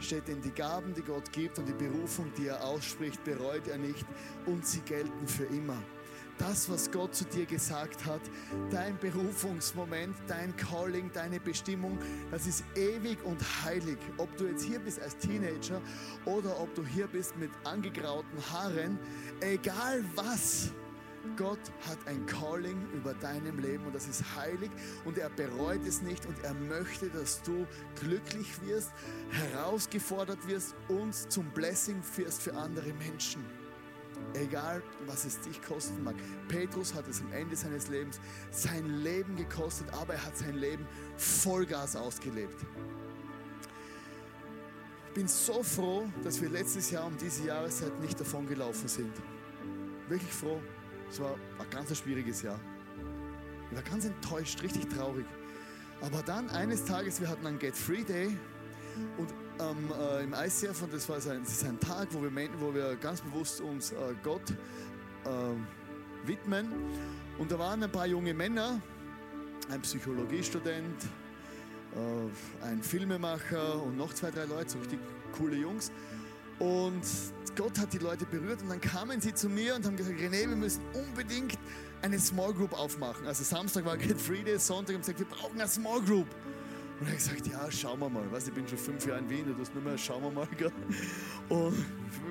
steht, 0.01 0.29
denn 0.29 0.41
die 0.41 0.51
Gaben, 0.51 0.95
die 0.95 1.03
Gott 1.03 1.31
gibt 1.33 1.59
und 1.59 1.66
die 1.66 1.73
Berufung, 1.73 2.33
die 2.37 2.49
er 2.49 2.64
ausspricht, 2.64 3.23
bereut 3.25 3.68
er 3.68 3.79
nicht 3.79 4.07
und 4.47 4.66
sie 4.66 4.81
gelten 4.81 5.27
für 5.27 5.45
immer. 5.45 5.81
Das, 6.39 6.68
was 6.68 6.91
Gott 6.91 7.14
zu 7.14 7.24
dir 7.24 7.47
gesagt 7.47 8.05
hat, 8.05 8.20
dein 8.70 8.99
Berufungsmoment, 8.99 10.16
dein 10.26 10.57
Calling, 10.57 11.11
deine 11.12 11.39
Bestimmung, 11.39 11.99
das 12.30 12.47
ist 12.47 12.64
ewig 12.74 13.22
und 13.24 13.41
heilig. 13.64 13.99
Ob 14.16 14.35
du 14.37 14.47
jetzt 14.47 14.64
hier 14.64 14.80
bist 14.80 15.01
als 15.01 15.16
Teenager 15.18 15.80
oder 16.24 16.59
ob 16.59 16.74
du 16.74 16.85
hier 16.85 17.07
bist 17.07 17.37
mit 17.37 17.51
angegrauten 17.64 18.39
Haaren, 18.51 18.99
egal 19.41 20.05
was, 20.14 20.72
Gott 21.37 21.61
hat 21.89 21.99
ein 22.07 22.26
Calling 22.26 22.91
über 22.93 23.14
deinem 23.14 23.59
Leben 23.61 23.87
und 23.87 23.95
das 23.95 24.09
ist 24.09 24.24
heilig 24.37 24.70
und 25.05 25.18
er 25.18 25.30
bereut 25.30 25.87
es 25.87 26.03
nicht 26.03 26.26
und 26.26 26.43
er 26.43 26.55
möchte, 26.55 27.09
dass 27.11 27.43
du 27.43 27.66
glücklich 28.01 28.61
wirst, 28.62 28.91
herausgefordert 29.30 30.47
wirst 30.49 30.74
und 30.89 31.14
zum 31.14 31.45
Blessing 31.51 32.03
wirst 32.16 32.43
für 32.43 32.55
andere 32.55 32.93
Menschen. 32.95 33.45
Egal, 34.35 34.83
was 35.07 35.25
es 35.25 35.41
dich 35.41 35.61
kosten 35.62 36.03
mag. 36.03 36.14
Petrus 36.49 36.95
hat 36.95 37.07
es 37.09 37.20
am 37.20 37.33
Ende 37.33 37.55
seines 37.55 37.89
Lebens 37.89 38.18
sein 38.51 39.03
Leben 39.03 39.37
gekostet, 39.37 39.87
aber 39.93 40.14
er 40.14 40.25
hat 40.25 40.37
sein 40.37 40.55
Leben 40.55 40.87
Vollgas 41.16 41.97
ausgelebt. 41.97 42.57
Ich 45.09 45.14
bin 45.14 45.29
so 45.29 45.62
froh, 45.62 46.05
dass 46.25 46.41
wir 46.41 46.49
letztes 46.49 46.91
Jahr 46.91 47.07
um 47.07 47.16
diese 47.18 47.45
Jahreszeit 47.45 48.01
nicht 48.01 48.18
davon 48.18 48.47
gelaufen 48.47 48.89
sind. 48.89 49.12
Wirklich 50.09 50.33
froh. 50.33 50.61
Es 51.11 51.20
war 51.20 51.35
ein 51.59 51.70
ganz 51.70 51.95
schwieriges 51.97 52.41
Jahr. 52.41 52.59
Ich 53.70 53.77
war 53.77 53.83
ganz 53.83 54.07
enttäuscht, 54.07 54.62
richtig 54.62 54.89
traurig. 54.89 55.27
Aber 56.01 56.23
dann 56.23 56.49
eines 56.51 56.85
Tages, 56.85 57.20
wir 57.20 57.29
hatten 57.29 57.47
einen 57.47 57.59
Get 57.59 57.77
Free 57.77 58.03
Day 58.03 58.37
und 59.16 59.28
ähm, 59.61 59.90
äh, 59.99 60.24
im 60.24 60.34
ICF, 60.34 60.82
und 60.82 60.93
das 60.93 61.09
war 61.09 61.20
so 61.20 61.30
ein, 61.30 61.43
das 61.43 61.53
ist 61.53 61.64
ein 61.64 61.78
Tag, 61.78 62.09
wo 62.12 62.22
wir, 62.22 62.30
wo 62.59 62.74
wir 62.74 62.97
ganz 62.97 63.20
bewusst 63.20 63.61
uns 63.61 63.93
äh, 63.93 63.97
Gott 64.22 64.51
äh, 65.24 66.26
widmen. 66.26 66.68
Und 67.38 67.51
da 67.51 67.59
waren 67.59 67.82
ein 67.82 67.90
paar 67.90 68.07
junge 68.07 68.34
Männer, 68.34 68.80
ein 69.70 69.82
Psychologiestudent, 69.82 71.05
äh, 71.95 72.64
ein 72.66 72.82
Filmemacher 72.82 73.82
und 73.82 73.97
noch 73.97 74.12
zwei, 74.14 74.30
drei 74.30 74.45
Leute, 74.45 74.70
so 74.70 74.78
richtig 74.78 74.99
coole 75.36 75.57
Jungs. 75.57 75.90
Und 76.59 77.03
Gott 77.57 77.78
hat 77.78 77.93
die 77.93 77.99
Leute 77.99 78.24
berührt 78.24 78.62
und 78.62 78.68
dann 78.68 78.80
kamen 78.80 79.20
sie 79.20 79.34
zu 79.34 79.49
mir 79.49 79.74
und 79.74 79.84
haben 79.84 79.97
gesagt, 79.97 80.18
René, 80.18 80.49
wir 80.49 80.57
müssen 80.57 80.82
unbedingt 80.95 81.59
eine 82.03 82.18
Small 82.18 82.53
Group 82.53 82.72
aufmachen. 82.72 83.26
Also 83.26 83.45
Samstag 83.45 83.84
war 83.84 83.97
Get 83.97 84.20
Free 84.20 84.43
Day, 84.43 84.59
Sonntag 84.59 84.95
haben 84.95 85.03
sie 85.03 85.12
gesagt, 85.12 85.30
wir 85.30 85.36
brauchen 85.36 85.61
eine 85.61 85.68
Small 85.68 86.01
Group. 86.03 86.26
Und 87.01 87.07
er 87.07 87.12
hat 87.12 87.18
gesagt, 87.18 87.47
ja, 87.47 87.70
schauen 87.70 88.01
wir 88.01 88.09
mal. 88.09 88.30
Weißt, 88.30 88.49
ich 88.49 88.55
bin 88.55 88.66
schon 88.68 88.78
fünf 88.78 89.07
Jahre 89.07 89.20
in 89.20 89.30
Wien, 89.30 89.45
du 89.47 89.61
hast 89.61 89.74
nur 89.74 89.82
mehr, 89.82 89.99
schauen 89.99 90.22
wir 90.22 90.30
mal. 90.30 90.49
Und 91.49 91.84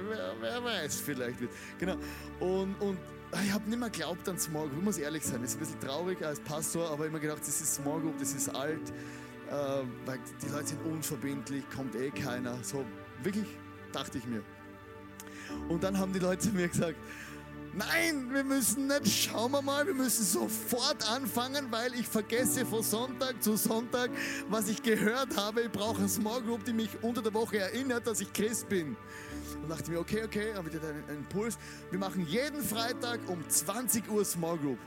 wer, 0.10 0.34
wer 0.40 0.64
weiß, 0.64 1.02
vielleicht 1.02 1.42
wird. 1.42 1.52
Genau. 1.78 1.96
Und, 2.40 2.76
und 2.80 2.98
ich 3.44 3.52
habe 3.52 3.70
nicht 3.70 3.80
mehr 3.80 3.90
geglaubt 3.90 4.28
an 4.28 4.38
Small 4.38 4.68
Group, 4.68 4.80
ich 4.80 4.86
muss 4.86 4.98
ehrlich 4.98 5.26
sein. 5.26 5.42
Das 5.42 5.52
ist 5.52 5.58
ein 5.58 5.60
bisschen 5.60 5.80
traurig 5.80 6.24
als 6.24 6.40
Pastor, 6.40 6.90
aber 6.90 7.10
mir 7.10 7.20
gedacht, 7.20 7.42
das 7.42 7.62
ist 7.62 7.76
Small 7.76 8.02
Group, 8.02 8.18
das 8.20 8.34
ist 8.34 8.50
alt, 8.50 8.90
äh, 9.50 9.54
weil 10.06 10.20
die 10.42 10.48
Leute 10.48 10.68
sind 10.68 10.86
unverbindlich, 10.86 11.64
kommt 11.76 11.96
eh 11.96 12.12
keiner. 12.12 12.58
So, 12.64 12.86
wirklich, 13.24 13.48
dachte 13.92 14.18
ich 14.18 14.26
mir. 14.26 14.44
Und 15.70 15.84
dann 15.84 15.98
haben 15.98 16.14
die 16.14 16.20
Leute 16.20 16.40
zu 16.40 16.50
mir 16.50 16.68
gesagt, 16.68 16.98
Nein, 17.74 18.30
wir 18.34 18.44
müssen 18.44 18.88
nicht, 18.88 19.08
schauen 19.08 19.54
wir 19.54 19.62
mal, 19.62 19.88
wir 19.88 19.94
müssen 19.94 20.26
sofort 20.26 21.10
anfangen, 21.10 21.68
weil 21.72 21.94
ich 21.94 22.06
vergesse 22.06 22.66
von 22.66 22.84
Sonntag 22.84 23.42
zu 23.42 23.56
Sonntag, 23.56 24.12
was 24.50 24.68
ich 24.68 24.84
gehört 24.84 25.38
habe. 25.38 25.62
Ich 25.62 25.72
brauche 25.72 26.00
eine 26.00 26.10
Small 26.10 26.42
Group, 26.42 26.66
die 26.66 26.74
mich 26.74 26.90
unter 27.02 27.22
der 27.22 27.34
Woche 27.34 27.60
erinnert, 27.60 28.06
dass 28.08 28.20
ich 28.20 28.34
Christ 28.34 28.68
bin. 28.68 28.98
Und 29.64 29.70
dachte 29.70 29.90
mir, 29.90 30.02
okay, 30.02 30.22
okay, 30.26 30.54
habe 30.54 30.68
ich 30.68 30.76
einen 30.76 31.18
Impuls. 31.18 31.58
Wir 31.92 32.00
machen 32.00 32.28
jeden 32.28 32.62
Freitag 32.62 33.22
um 33.28 33.48
20 33.48 34.10
Uhr 34.12 34.26
Small 34.26 34.58
Group. 34.58 34.80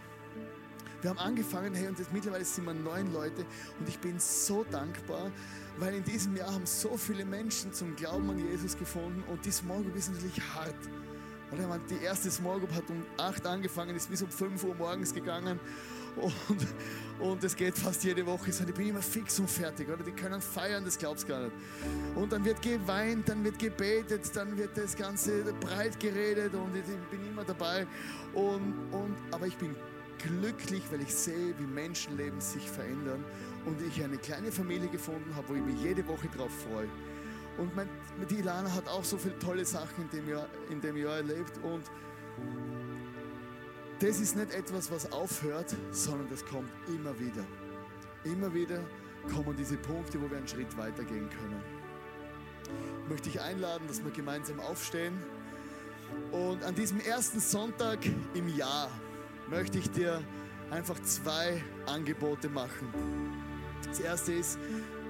Wir 1.01 1.09
haben 1.09 1.19
angefangen, 1.19 1.75
hey, 1.75 1.89
und 1.89 1.99
jetzt 1.99 2.13
mittlerweile 2.13 2.45
sind 2.45 2.67
wir 2.67 2.75
neun 2.75 3.13
Leute 3.15 3.47
und 3.79 3.89
ich 3.89 3.99
bin 3.99 4.19
so 4.19 4.65
dankbar, 4.65 5.31
weil 5.79 5.95
in 5.95 6.05
diesem 6.05 6.37
Jahr 6.37 6.53
haben 6.53 6.67
so 6.67 6.99
viele 6.99 7.25
Menschen 7.25 7.73
zum 7.73 7.97
Glauben 7.97 8.29
an 8.29 8.39
Jesus 8.39 8.77
gefunden 8.77 9.23
und 9.31 9.45
die 9.45 9.53
Small 9.53 9.83
Group 9.83 9.97
ist 9.97 10.13
natürlich 10.13 10.41
hart. 10.55 10.77
Die 11.91 12.03
erste 12.03 12.31
Small 12.31 12.59
Group 12.59 12.75
hat 12.75 12.89
um 12.91 13.05
8 13.17 13.47
angefangen, 13.47 13.95
ist 13.97 14.11
bis 14.11 14.23
um 14.23 14.31
5 14.31 14.65
Uhr 14.65 14.75
morgens 14.75 15.15
gegangen 15.15 15.61
und, 16.17 16.67
und 17.19 17.45
es 17.45 17.57
geht 17.57 17.77
fast 17.77 18.05
jede 18.05 18.25
Woche 18.27 18.53
so. 18.53 18.65
Ich 18.65 18.75
bin 18.75 18.89
immer 18.89 19.03
fix 19.03 19.39
und 19.41 19.51
fertig. 19.51 19.89
Oder? 19.89 20.03
Die 20.03 20.13
können 20.13 20.41
feiern, 20.41 20.85
das 20.85 20.99
glaubst 20.99 21.25
du 21.25 21.29
gar 21.29 21.41
nicht. 21.41 21.53
Und 22.15 22.33
dann 22.33 22.45
wird 22.45 22.63
geweint, 22.63 23.29
dann 23.29 23.45
wird 23.45 23.59
gebetet, 23.59 24.31
dann 24.35 24.57
wird 24.57 24.77
das 24.77 24.97
Ganze 24.97 25.43
breit 25.61 25.99
geredet 25.99 26.55
und 26.55 26.77
ich 26.77 26.85
bin 27.11 27.27
immer 27.27 27.45
dabei. 27.45 27.87
Und, 28.33 28.75
und, 28.93 29.17
aber 29.33 29.47
ich 29.47 29.57
bin 29.57 29.75
glücklich, 30.19 30.83
weil 30.91 31.03
ich 31.03 31.15
sehe, 31.15 31.55
wie 31.59 31.67
Menschenleben 31.67 32.41
sich 32.41 32.69
verändern 32.71 33.25
und 33.67 33.81
ich 33.83 34.03
eine 34.03 34.17
kleine 34.17 34.53
Familie 34.53 34.89
gefunden 34.89 35.35
habe, 35.35 35.49
wo 35.49 35.55
ich 35.55 35.63
mich 35.63 35.83
jede 35.83 36.07
Woche 36.07 36.29
drauf 36.29 36.51
freue. 36.71 36.89
Und 37.59 37.75
mein, 37.77 37.89
die 38.29 38.37
Ilana 38.37 38.73
hat 38.73 38.89
auch 38.89 39.05
so 39.05 39.17
viele 39.17 39.39
tolle 39.39 39.65
Sachen 39.65 40.05
in 40.05 40.11
dem 40.11 40.29
Jahr, 40.29 40.49
in 40.71 40.81
dem 40.81 40.97
Jahr 40.97 41.17
erlebt 41.17 41.59
und 41.63 41.85
das 44.01 44.21
ist 44.21 44.37
nicht 44.37 44.53
etwas, 44.53 44.91
was 44.91 45.13
aufhört, 45.13 45.75
sondern 45.93 46.29
das 46.29 46.45
kommt 46.45 46.71
immer 46.89 47.19
wieder. 47.19 47.45
Immer 48.25 48.53
wieder 48.53 48.81
kommen 49.33 49.57
diese 49.57 49.77
Punkte, 49.77 50.21
wo 50.21 50.29
wir 50.29 50.39
einen 50.39 50.49
Schritt 50.49 50.77
weitergehen 50.77 51.29
können. 51.31 51.63
Ich 53.03 53.09
möchte 53.09 53.31
dich 53.31 53.41
einladen, 53.41 53.87
dass 53.87 54.03
wir 54.03 54.11
gemeinsam 54.11 54.59
aufstehen. 54.61 55.15
Und 56.33 56.65
an 56.65 56.75
diesem 56.75 57.01
ersten 57.01 57.41
Sonntag 57.41 57.99
im 58.35 58.49
Jahr 58.49 58.91
möchte 59.49 59.79
ich 59.79 59.91
dir 59.91 60.23
einfach 60.71 61.01
zwei 61.03 61.63
Angebote 61.87 62.49
machen. 62.49 62.89
Das 63.87 64.01
erste 64.01 64.33
ist, 64.33 64.59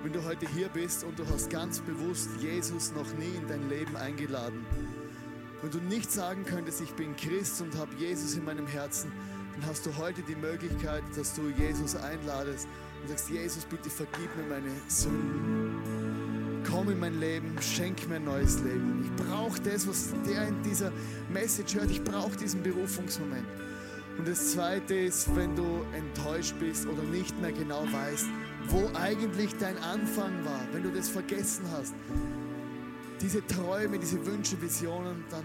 wenn 0.05 0.13
du 0.13 0.23
heute 0.23 0.47
hier 0.47 0.69
bist 0.69 1.03
und 1.03 1.19
du 1.19 1.27
hast 1.33 1.49
ganz 1.49 1.81
bewusst 1.81 2.29
Jesus 2.39 2.93
noch 2.93 3.11
nie 3.15 3.35
in 3.41 3.49
dein 3.49 3.71
Leben 3.71 3.97
eingeladen. 3.97 4.67
Wenn 5.63 5.71
du 5.71 5.79
nicht 5.79 6.13
sagen 6.13 6.45
könntest, 6.45 6.83
ich 6.83 6.93
bin 6.93 7.17
Christ 7.17 7.63
und 7.63 7.75
habe 7.79 7.91
Jesus 7.97 8.37
in 8.37 8.45
meinem 8.45 8.67
Herzen, 8.67 9.11
dann 9.55 9.67
hast 9.67 9.87
du 9.87 9.97
heute 9.97 10.21
die 10.21 10.37
Möglichkeit, 10.37 11.03
dass 11.17 11.35
du 11.35 11.49
Jesus 11.57 11.97
einladest 11.97 12.69
und 13.01 13.09
sagst, 13.09 13.31
Jesus, 13.31 13.65
bitte 13.65 13.89
vergib 13.89 14.29
mir 14.37 14.43
meine 14.47 14.71
Sünden. 14.89 16.63
Komm 16.71 16.91
in 16.91 17.01
mein 17.01 17.19
Leben, 17.19 17.57
schenk 17.63 18.07
mir 18.07 18.17
ein 18.17 18.25
neues 18.25 18.59
Leben. 18.59 19.05
Ich 19.05 19.25
brauche 19.25 19.59
das, 19.63 19.89
was 19.89 20.13
der 20.27 20.49
in 20.49 20.63
dieser 20.63 20.93
Message 21.33 21.77
hört. 21.77 21.91
Ich 21.91 22.05
brauche 22.05 22.37
diesen 22.37 22.63
Berufungsmoment. 22.63 23.47
Und 24.19 24.29
das 24.29 24.53
Zweite 24.53 24.95
ist, 24.95 25.35
wenn 25.35 25.57
du 25.57 25.81
enttäuscht 25.95 26.57
bist 26.61 26.87
oder 26.87 27.03
nicht 27.05 27.41
mehr 27.41 27.53
genau 27.53 27.85
weißt, 27.91 28.27
wo 28.69 28.91
eigentlich 28.95 29.57
dein 29.59 29.77
Anfang 29.79 30.45
war, 30.45 30.61
wenn 30.73 30.83
du 30.83 30.91
das 30.91 31.09
vergessen 31.09 31.65
hast, 31.73 31.95
diese 33.21 33.47
Träume, 33.47 33.99
diese 33.99 34.25
Wünsche, 34.27 34.61
Visionen, 34.61 35.25
dann 35.31 35.45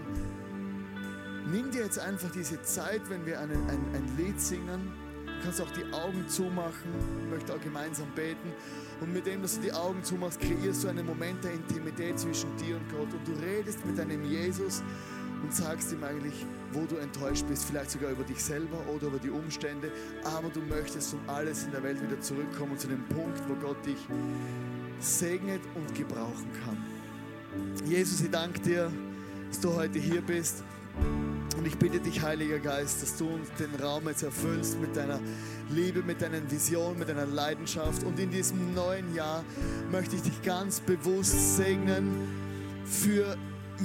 nimm 1.50 1.70
dir 1.70 1.84
jetzt 1.84 1.98
einfach 1.98 2.30
diese 2.30 2.60
Zeit, 2.62 3.02
wenn 3.08 3.24
wir 3.26 3.40
ein, 3.40 3.50
ein, 3.50 3.94
ein 3.94 4.16
Lied 4.16 4.40
singen. 4.40 4.92
Du 5.26 5.44
kannst 5.44 5.60
auch 5.60 5.70
die 5.70 5.90
Augen 5.92 6.28
zumachen, 6.28 6.92
ich 7.24 7.30
möchte 7.30 7.54
auch 7.54 7.60
gemeinsam 7.60 8.08
beten. 8.14 8.52
Und 9.00 9.12
mit 9.12 9.26
dem, 9.26 9.40
dass 9.40 9.54
du 9.56 9.62
die 9.62 9.72
Augen 9.72 10.04
zumachst, 10.04 10.40
kreierst 10.40 10.84
du 10.84 10.88
einen 10.88 11.06
Moment 11.06 11.42
der 11.42 11.52
Intimität 11.52 12.18
zwischen 12.18 12.54
dir 12.58 12.76
und 12.76 12.88
Gott. 12.90 13.08
Und 13.12 13.26
du 13.26 13.32
redest 13.42 13.84
mit 13.86 13.98
deinem 13.98 14.22
Jesus 14.24 14.82
und 15.42 15.54
sagst 15.54 15.92
ihm 15.92 16.04
eigentlich, 16.04 16.44
wo 16.72 16.86
du 16.86 16.96
enttäuscht 16.96 17.44
bist, 17.48 17.64
vielleicht 17.64 17.90
sogar 17.90 18.10
über 18.10 18.24
dich 18.24 18.42
selber 18.42 18.78
oder 18.94 19.08
über 19.08 19.18
die 19.18 19.30
Umstände, 19.30 19.90
aber 20.24 20.48
du 20.48 20.60
möchtest 20.60 21.14
um 21.14 21.20
alles 21.26 21.64
in 21.64 21.72
der 21.72 21.82
Welt 21.82 22.00
wieder 22.02 22.20
zurückkommen 22.20 22.78
zu 22.78 22.88
dem 22.88 23.04
Punkt, 23.08 23.40
wo 23.48 23.54
Gott 23.54 23.84
dich 23.84 23.98
segnet 25.00 25.60
und 25.74 25.94
gebrauchen 25.94 26.48
kann. 26.64 26.78
Jesus, 27.84 28.20
ich 28.20 28.30
danke 28.30 28.60
dir, 28.60 28.92
dass 29.48 29.60
du 29.60 29.74
heute 29.74 29.98
hier 29.98 30.20
bist. 30.20 30.62
Und 31.56 31.66
ich 31.66 31.76
bitte 31.76 32.00
dich, 32.00 32.22
Heiliger 32.22 32.58
Geist, 32.58 33.02
dass 33.02 33.16
du 33.16 33.38
den 33.58 33.74
Raum 33.82 34.08
jetzt 34.08 34.22
erfüllst 34.22 34.80
mit 34.80 34.96
deiner 34.96 35.20
Liebe, 35.68 36.02
mit 36.02 36.22
deiner 36.22 36.38
Vision, 36.50 36.98
mit 36.98 37.08
deiner 37.08 37.26
Leidenschaft. 37.26 38.02
Und 38.04 38.18
in 38.18 38.30
diesem 38.30 38.72
neuen 38.72 39.14
Jahr 39.14 39.44
möchte 39.90 40.16
ich 40.16 40.22
dich 40.22 40.40
ganz 40.42 40.80
bewusst 40.80 41.56
segnen 41.56 42.28
für 42.84 43.36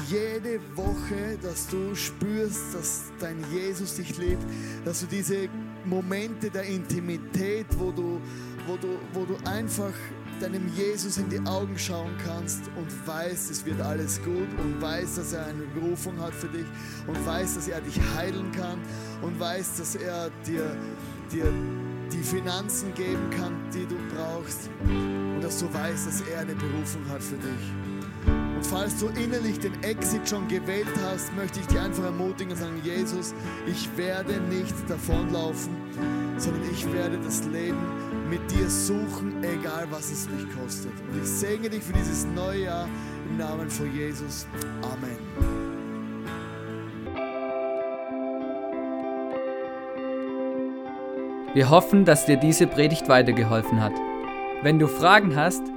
jede 0.09 0.59
Woche, 0.75 1.37
dass 1.41 1.67
du 1.67 1.95
spürst, 1.95 2.73
dass 2.73 3.03
dein 3.19 3.43
Jesus 3.51 3.95
dich 3.95 4.17
liebt, 4.17 4.43
dass 4.83 5.01
du 5.01 5.07
diese 5.07 5.47
Momente 5.85 6.49
der 6.49 6.63
Intimität, 6.63 7.67
wo 7.77 7.91
du, 7.91 8.19
wo 8.67 8.77
du, 8.77 8.97
wo 9.13 9.25
du 9.25 9.35
einfach 9.47 9.93
deinem 10.41 10.69
Jesus 10.75 11.17
in 11.17 11.29
die 11.29 11.39
Augen 11.45 11.77
schauen 11.77 12.11
kannst 12.25 12.61
und 12.75 13.07
weißt, 13.07 13.51
es 13.51 13.65
wird 13.65 13.79
alles 13.79 14.21
gut 14.21 14.49
und 14.61 14.81
weißt, 14.81 15.17
dass 15.17 15.33
er 15.33 15.45
eine 15.45 15.63
Berufung 15.73 16.19
hat 16.19 16.33
für 16.33 16.47
dich 16.47 16.65
und 17.07 17.25
weißt, 17.25 17.57
dass 17.57 17.67
er 17.67 17.79
dich 17.81 17.99
heilen 18.15 18.51
kann 18.51 18.79
und 19.21 19.39
weißt, 19.39 19.79
dass 19.79 19.95
er 19.95 20.29
dir, 20.45 20.75
dir 21.31 21.51
die 22.11 22.23
Finanzen 22.23 22.93
geben 22.95 23.29
kann, 23.29 23.53
die 23.73 23.85
du 23.85 23.95
brauchst 24.13 24.69
und 24.83 25.41
dass 25.41 25.59
du 25.59 25.73
weißt, 25.73 26.07
dass 26.07 26.21
er 26.21 26.41
eine 26.41 26.55
Berufung 26.55 27.07
hat 27.09 27.23
für 27.23 27.37
dich 27.37 27.94
falls 28.65 28.99
du 28.99 29.07
innerlich 29.07 29.59
den 29.59 29.81
Exit 29.83 30.27
schon 30.29 30.47
gewählt 30.47 30.87
hast, 31.03 31.35
möchte 31.35 31.59
ich 31.59 31.67
dich 31.67 31.79
einfach 31.79 32.03
ermutigen 32.03 32.51
und 32.51 32.57
sagen, 32.57 32.81
Jesus, 32.83 33.33
ich 33.67 33.89
werde 33.97 34.39
nicht 34.49 34.75
davonlaufen, 34.87 35.73
sondern 36.37 36.61
ich 36.71 36.91
werde 36.93 37.17
das 37.19 37.43
Leben 37.45 37.77
mit 38.29 38.39
dir 38.51 38.69
suchen, 38.69 39.43
egal 39.43 39.87
was 39.89 40.11
es 40.11 40.29
mich 40.29 40.45
kostet. 40.55 40.91
Und 41.11 41.21
ich 41.21 41.29
segne 41.29 41.69
dich 41.69 41.83
für 41.83 41.93
dieses 41.93 42.25
neue 42.35 42.63
Jahr 42.63 42.87
im 43.29 43.37
Namen 43.37 43.69
von 43.69 43.93
Jesus. 43.93 44.47
Amen. 44.81 45.65
Wir 51.53 51.69
hoffen, 51.69 52.03
dass 52.03 52.25
dir 52.25 52.35
diese 52.35 52.67
Predigt 52.67 53.07
weitergeholfen 53.07 53.81
hat. 53.81 53.93
Wenn 54.61 54.77
du 54.77 54.87
Fragen 54.87 55.35
hast, 55.35 55.61